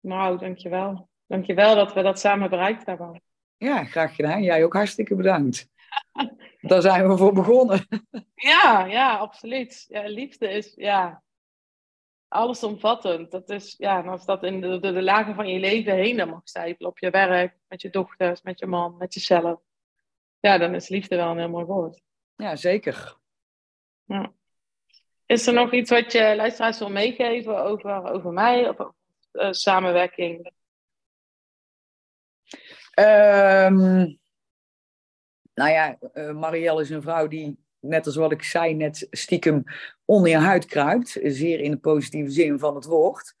Nou, 0.00 0.38
dankjewel. 0.38 1.08
Dankjewel 1.26 1.74
dat 1.74 1.92
we 1.92 2.02
dat 2.02 2.18
samen 2.18 2.50
bereikt 2.50 2.86
hebben. 2.86 3.22
Ja, 3.56 3.84
graag 3.84 4.14
gedaan. 4.14 4.42
Jij 4.42 4.64
ook 4.64 4.72
hartstikke 4.72 5.14
bedankt. 5.14 5.68
Daar 6.60 6.82
zijn 6.82 7.08
we 7.08 7.16
voor 7.16 7.32
begonnen. 7.32 7.86
Ja, 8.34 8.84
ja, 8.84 9.16
absoluut. 9.16 9.84
Ja, 9.88 10.08
liefde 10.08 10.48
is, 10.48 10.74
ja, 10.76 11.22
allesomvattend. 12.28 13.30
Dat 13.30 13.50
is, 13.50 13.74
ja, 13.78 14.00
als 14.00 14.24
dat 14.24 14.42
in 14.42 14.60
de, 14.60 14.80
de, 14.80 14.92
de, 14.92 15.02
lagen 15.02 15.34
van 15.34 15.48
je 15.48 15.60
leven 15.60 15.94
heen 15.94 16.16
dan 16.16 16.28
mag 16.28 16.40
stijpelen, 16.44 16.90
op 16.90 16.98
je 16.98 17.10
werk, 17.10 17.56
met 17.68 17.82
je 17.82 17.90
dochters, 17.90 18.42
met 18.42 18.58
je 18.58 18.66
man, 18.66 18.96
met 18.96 19.14
jezelf. 19.14 19.60
Ja, 20.42 20.58
dan 20.58 20.74
is 20.74 20.88
liefde 20.88 21.16
wel 21.16 21.30
een 21.30 21.38
heel 21.38 21.48
mooi 21.48 21.64
woord. 21.64 22.02
Ja, 22.36 22.56
zeker. 22.56 23.16
Ja. 24.04 24.32
Is 25.26 25.46
er 25.46 25.52
nog 25.52 25.72
iets 25.72 25.90
wat 25.90 26.12
je 26.12 26.36
luisteraars 26.36 26.78
wil 26.78 26.90
meegeven 26.90 27.64
over, 27.64 28.10
over 28.10 28.32
mij, 28.32 28.68
of 28.68 28.92
uh, 29.32 29.52
samenwerking? 29.52 30.52
Um, 32.98 34.18
nou 35.54 35.70
ja, 35.70 35.98
uh, 36.14 36.32
Marielle 36.32 36.80
is 36.80 36.90
een 36.90 37.02
vrouw 37.02 37.26
die 37.26 37.58
net 37.80 38.06
als 38.06 38.16
wat 38.16 38.32
ik 38.32 38.42
zei, 38.42 38.74
net 38.74 39.06
stiekem 39.10 39.64
onder 40.04 40.30
je 40.30 40.36
huid 40.36 40.64
kruipt. 40.64 41.18
Zeer 41.22 41.60
in 41.60 41.70
de 41.70 41.78
positieve 41.78 42.30
zin 42.30 42.58
van 42.58 42.74
het 42.74 42.84
woord. 42.84 43.34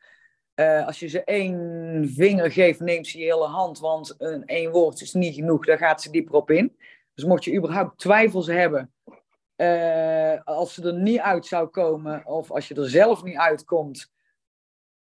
Uh, 0.54 0.86
als 0.86 0.98
je 0.98 1.06
ze 1.06 1.24
één 1.24 2.08
vinger 2.14 2.52
geeft, 2.52 2.80
neemt 2.80 3.06
ze 3.06 3.18
je 3.18 3.24
hele 3.24 3.46
hand, 3.46 3.78
want 3.78 4.14
een 4.18 4.46
één 4.46 4.70
woord 4.70 5.00
is 5.00 5.12
niet 5.12 5.34
genoeg, 5.34 5.66
daar 5.66 5.78
gaat 5.78 6.02
ze 6.02 6.10
dieper 6.10 6.34
op 6.34 6.50
in. 6.50 6.76
Dus 7.14 7.24
mocht 7.24 7.44
je 7.44 7.56
überhaupt 7.56 7.98
twijfels 7.98 8.46
hebben, 8.46 8.94
eh, 9.56 10.40
als 10.44 10.74
ze 10.74 10.86
er 10.86 10.94
niet 10.94 11.20
uit 11.20 11.46
zou 11.46 11.68
komen, 11.68 12.26
of 12.26 12.50
als 12.50 12.68
je 12.68 12.74
er 12.74 12.90
zelf 12.90 13.22
niet 13.22 13.36
uitkomt. 13.36 14.10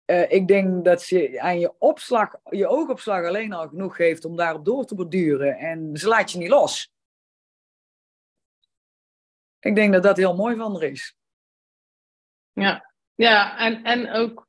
Uh, 0.06 0.32
ik 0.32 0.47
denk 0.47 0.86
dat 0.86 1.02
ze 1.02 1.41
aan 1.41 1.60
je 1.60 1.74
opslag, 1.80 2.36
je 2.50 2.67
oogopslag 2.67 3.26
alleen 3.26 3.54
al 3.54 3.67
genoeg 3.67 3.95
geeft 3.95 4.26
om 4.26 4.36
daarop 4.36 4.65
door 4.65 4.86
te 4.86 4.95
borduren. 4.95 5.58
En 5.58 5.97
ze 5.97 6.08
laat 6.08 6.32
je 6.32 6.38
niet 6.38 6.50
los. 6.50 6.93
Ik 9.60 9.76
denk 9.76 9.93
dat 9.93 10.04
dat 10.04 10.17
heel 10.17 10.36
mooi 10.36 10.56
van 10.56 10.76
er 10.76 10.84
is. 10.84 11.15
Ja, 12.52 12.93
ja 13.15 13.58
en, 13.58 13.84
en 13.84 14.12
ook. 14.12 14.47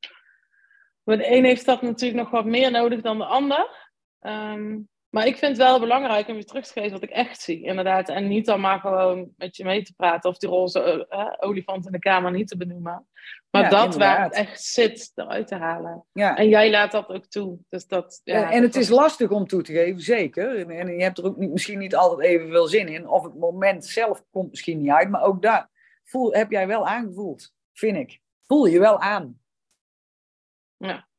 De 1.02 1.30
een 1.30 1.44
heeft 1.44 1.66
dat 1.66 1.82
natuurlijk 1.82 2.22
nog 2.22 2.30
wat 2.30 2.44
meer 2.44 2.70
nodig 2.70 3.00
dan 3.00 3.18
de 3.18 3.24
ander. 3.24 3.90
Um, 4.20 4.88
maar 5.12 5.26
ik 5.26 5.36
vind 5.36 5.56
het 5.56 5.66
wel 5.66 5.80
belangrijk 5.80 6.28
om 6.28 6.36
je 6.36 6.44
terug 6.44 6.66
te 6.66 6.72
geven 6.72 6.90
wat 6.90 7.02
ik 7.02 7.10
echt 7.10 7.40
zie, 7.40 7.62
inderdaad. 7.62 8.08
En 8.08 8.28
niet 8.28 8.46
dan 8.46 8.60
maar 8.60 8.80
gewoon 8.80 9.32
met 9.36 9.56
je 9.56 9.64
mee 9.64 9.82
te 9.82 9.94
praten 9.96 10.30
of 10.30 10.38
die 10.38 10.48
roze 10.48 11.06
uh, 11.10 11.32
olifant 11.38 11.86
in 11.86 11.92
de 11.92 11.98
kamer 11.98 12.30
niet 12.30 12.48
te 12.48 12.56
benoemen. 12.56 13.06
Maar 13.50 13.70
dat 13.70 13.96
waar 13.96 14.22
het 14.22 14.34
echt 14.34 14.62
zit, 14.62 15.12
eruit 15.14 15.46
te 15.46 15.54
halen. 15.54 16.04
Ja. 16.12 16.36
En 16.36 16.48
jij 16.48 16.70
laat 16.70 16.92
dat 16.92 17.08
ook 17.08 17.26
toe. 17.26 17.58
Dus 17.68 17.86
dat, 17.86 18.20
ja, 18.24 18.50
en, 18.50 18.62
het 18.62 18.76
is 18.76 18.88
lastig 18.88 19.30
om 19.30 19.46
toe 19.46 19.62
te 19.62 19.72
geven, 19.72 20.00
zeker. 20.00 20.58
En, 20.58 20.70
en 20.70 20.96
je 20.96 21.02
hebt 21.02 21.18
er 21.18 21.24
ook 21.24 21.36
niet, 21.36 21.50
misschien 21.50 21.78
niet 21.78 21.96
altijd 21.96 22.28
even 22.28 22.48
veel 22.48 22.66
zin 22.66 22.88
in. 22.88 23.08
Of 23.08 23.22
het 23.22 23.34
moment 23.34 23.84
zelf 23.84 24.24
komt 24.30 24.50
misschien 24.50 24.78
niet 24.78 24.90
uit. 24.90 25.10
Maar 25.10 25.22
ook 25.22 25.42
daar 25.42 25.70
voel, 26.04 26.32
heb 26.32 26.50
jij 26.50 26.66
wel 26.66 26.86
aangevoeld, 26.86 27.52
vind 27.72 27.96
ik. 27.96 28.20
Voel 28.46 28.66
je 28.66 28.78
wel 28.78 29.00
aan. 29.00 29.40
Ja. 30.76 31.10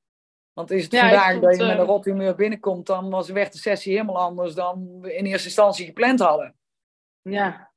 Want 0.53 0.71
is 0.71 0.83
het 0.83 0.97
vandaag 0.97 1.39
dat 1.39 1.57
je 1.57 1.63
met 1.63 1.75
een 1.75 1.81
eh, 1.81 1.85
rot 1.85 2.05
humeur 2.05 2.35
binnenkomt, 2.35 2.85
dan 2.85 3.09
was, 3.09 3.29
werd 3.29 3.51
de 3.51 3.57
sessie 3.57 3.91
helemaal 3.91 4.17
anders 4.17 4.53
dan 4.53 4.99
we 4.99 5.15
in 5.15 5.25
eerste 5.25 5.47
instantie 5.47 5.85
gepland 5.85 6.19
hadden. 6.19 6.55
Ja. 7.21 7.71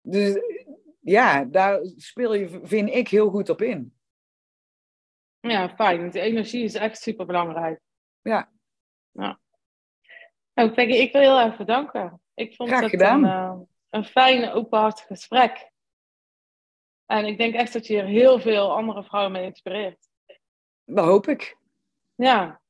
Dus 0.00 0.38
ja, 1.00 1.44
daar 1.44 1.80
speel 1.96 2.34
je, 2.34 2.60
vind 2.62 2.88
ik, 2.88 3.08
heel 3.08 3.30
goed 3.30 3.48
op 3.48 3.62
in. 3.62 3.96
Ja, 5.40 5.68
fijn. 5.68 6.10
De 6.10 6.20
energie 6.20 6.64
is 6.64 6.74
echt 6.74 6.98
super 6.98 7.26
belangrijk. 7.26 7.80
Ja. 8.20 8.50
Nou, 9.12 9.36
Peggy, 10.54 10.92
ik 10.92 11.12
wil 11.12 11.20
heel 11.20 11.40
erg 11.40 11.56
bedanken. 11.56 12.20
Ik 12.34 12.54
vond 12.54 12.70
het 12.70 13.00
een, 13.00 13.24
uh, 13.24 13.58
een 13.90 14.04
fijn, 14.04 14.50
openhartig 14.50 15.06
gesprek. 15.06 15.70
En 17.06 17.26
ik 17.26 17.38
denk 17.38 17.54
echt 17.54 17.72
dat 17.72 17.86
je 17.86 17.94
hier 17.94 18.04
heel 18.04 18.40
veel 18.40 18.76
andere 18.76 19.04
vrouwen 19.04 19.32
mee 19.32 19.44
inspireert. 19.44 20.08
Dat 20.84 21.04
hoop 21.04 21.26
ik. 21.26 21.56
Ja, 22.14 22.60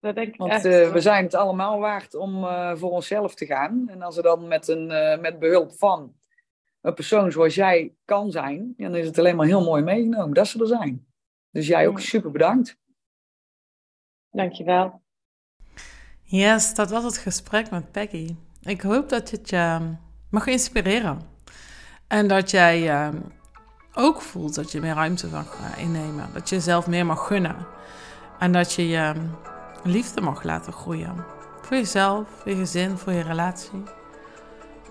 dat 0.00 0.14
denk 0.14 0.28
ik 0.28 0.36
Want 0.36 0.52
echt. 0.52 0.64
Uh, 0.64 0.92
we 0.92 1.00
zijn 1.00 1.24
het 1.24 1.34
allemaal 1.34 1.78
waard 1.78 2.14
om 2.14 2.44
uh, 2.44 2.76
voor 2.76 2.90
onszelf 2.90 3.34
te 3.34 3.46
gaan. 3.46 3.88
En 3.88 4.02
als 4.02 4.16
er 4.16 4.22
dan 4.22 4.48
met, 4.48 4.68
een, 4.68 4.90
uh, 4.90 5.18
met 5.18 5.38
behulp 5.38 5.72
van 5.72 6.14
een 6.80 6.94
persoon 6.94 7.32
zoals 7.32 7.54
jij 7.54 7.94
kan 8.04 8.30
zijn, 8.30 8.74
dan 8.76 8.94
is 8.94 9.06
het 9.06 9.18
alleen 9.18 9.36
maar 9.36 9.46
heel 9.46 9.64
mooi 9.64 9.82
meegenomen 9.82 10.34
dat 10.34 10.48
ze 10.48 10.60
er 10.60 10.66
zijn. 10.66 11.06
Dus 11.50 11.66
jij 11.66 11.88
ook 11.88 12.00
super 12.00 12.30
bedankt. 12.30 12.78
Dankjewel. 14.30 15.02
Yes, 16.22 16.74
dat 16.74 16.90
was 16.90 17.04
het 17.04 17.18
gesprek 17.18 17.70
met 17.70 17.92
Peggy. 17.92 18.36
Ik 18.62 18.80
hoop 18.80 19.08
dat 19.08 19.30
het 19.30 19.50
je 19.50 19.94
mag 20.30 20.46
inspireren. 20.46 21.20
En 22.08 22.28
dat 22.28 22.50
jij 22.50 23.10
ook 23.94 24.22
voelt 24.22 24.54
dat 24.54 24.72
je 24.72 24.80
meer 24.80 24.94
ruimte 24.94 25.26
mag 25.26 25.78
innemen. 25.78 26.32
Dat 26.32 26.48
je 26.48 26.54
jezelf 26.54 26.86
meer 26.86 27.06
mag 27.06 27.26
gunnen. 27.26 27.66
En 28.40 28.52
dat 28.52 28.72
je 28.72 28.88
je 28.88 29.12
liefde 29.82 30.20
mag 30.20 30.42
laten 30.42 30.72
groeien. 30.72 31.24
Voor 31.62 31.76
jezelf, 31.76 32.28
voor 32.38 32.50
je 32.50 32.56
gezin, 32.56 32.98
voor 32.98 33.12
je 33.12 33.22
relatie. 33.22 33.82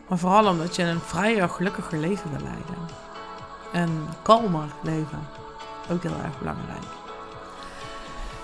Maar 0.08 0.18
vooral 0.18 0.48
omdat 0.48 0.76
je 0.76 0.84
een 0.84 1.00
vrijer, 1.00 1.50
gelukkiger 1.50 2.00
leven 2.00 2.30
wil 2.30 2.42
leiden. 2.42 2.78
Een 3.74 4.08
kalmer 4.24 4.68
leven. 4.84 5.28
Ook 5.92 6.04
heel 6.04 6.18
erg 6.24 6.40
belangrijk. 6.40 6.84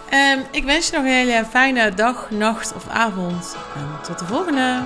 En 0.09 0.45
ik 0.51 0.63
wens 0.63 0.89
je 0.89 0.95
nog 0.95 1.05
een 1.05 1.11
hele 1.11 1.45
fijne 1.45 1.93
dag, 1.93 2.29
nacht 2.31 2.73
of 2.73 2.87
avond. 2.87 3.57
En 3.75 4.01
tot 4.01 4.19
de 4.19 4.25
volgende! 4.25 4.83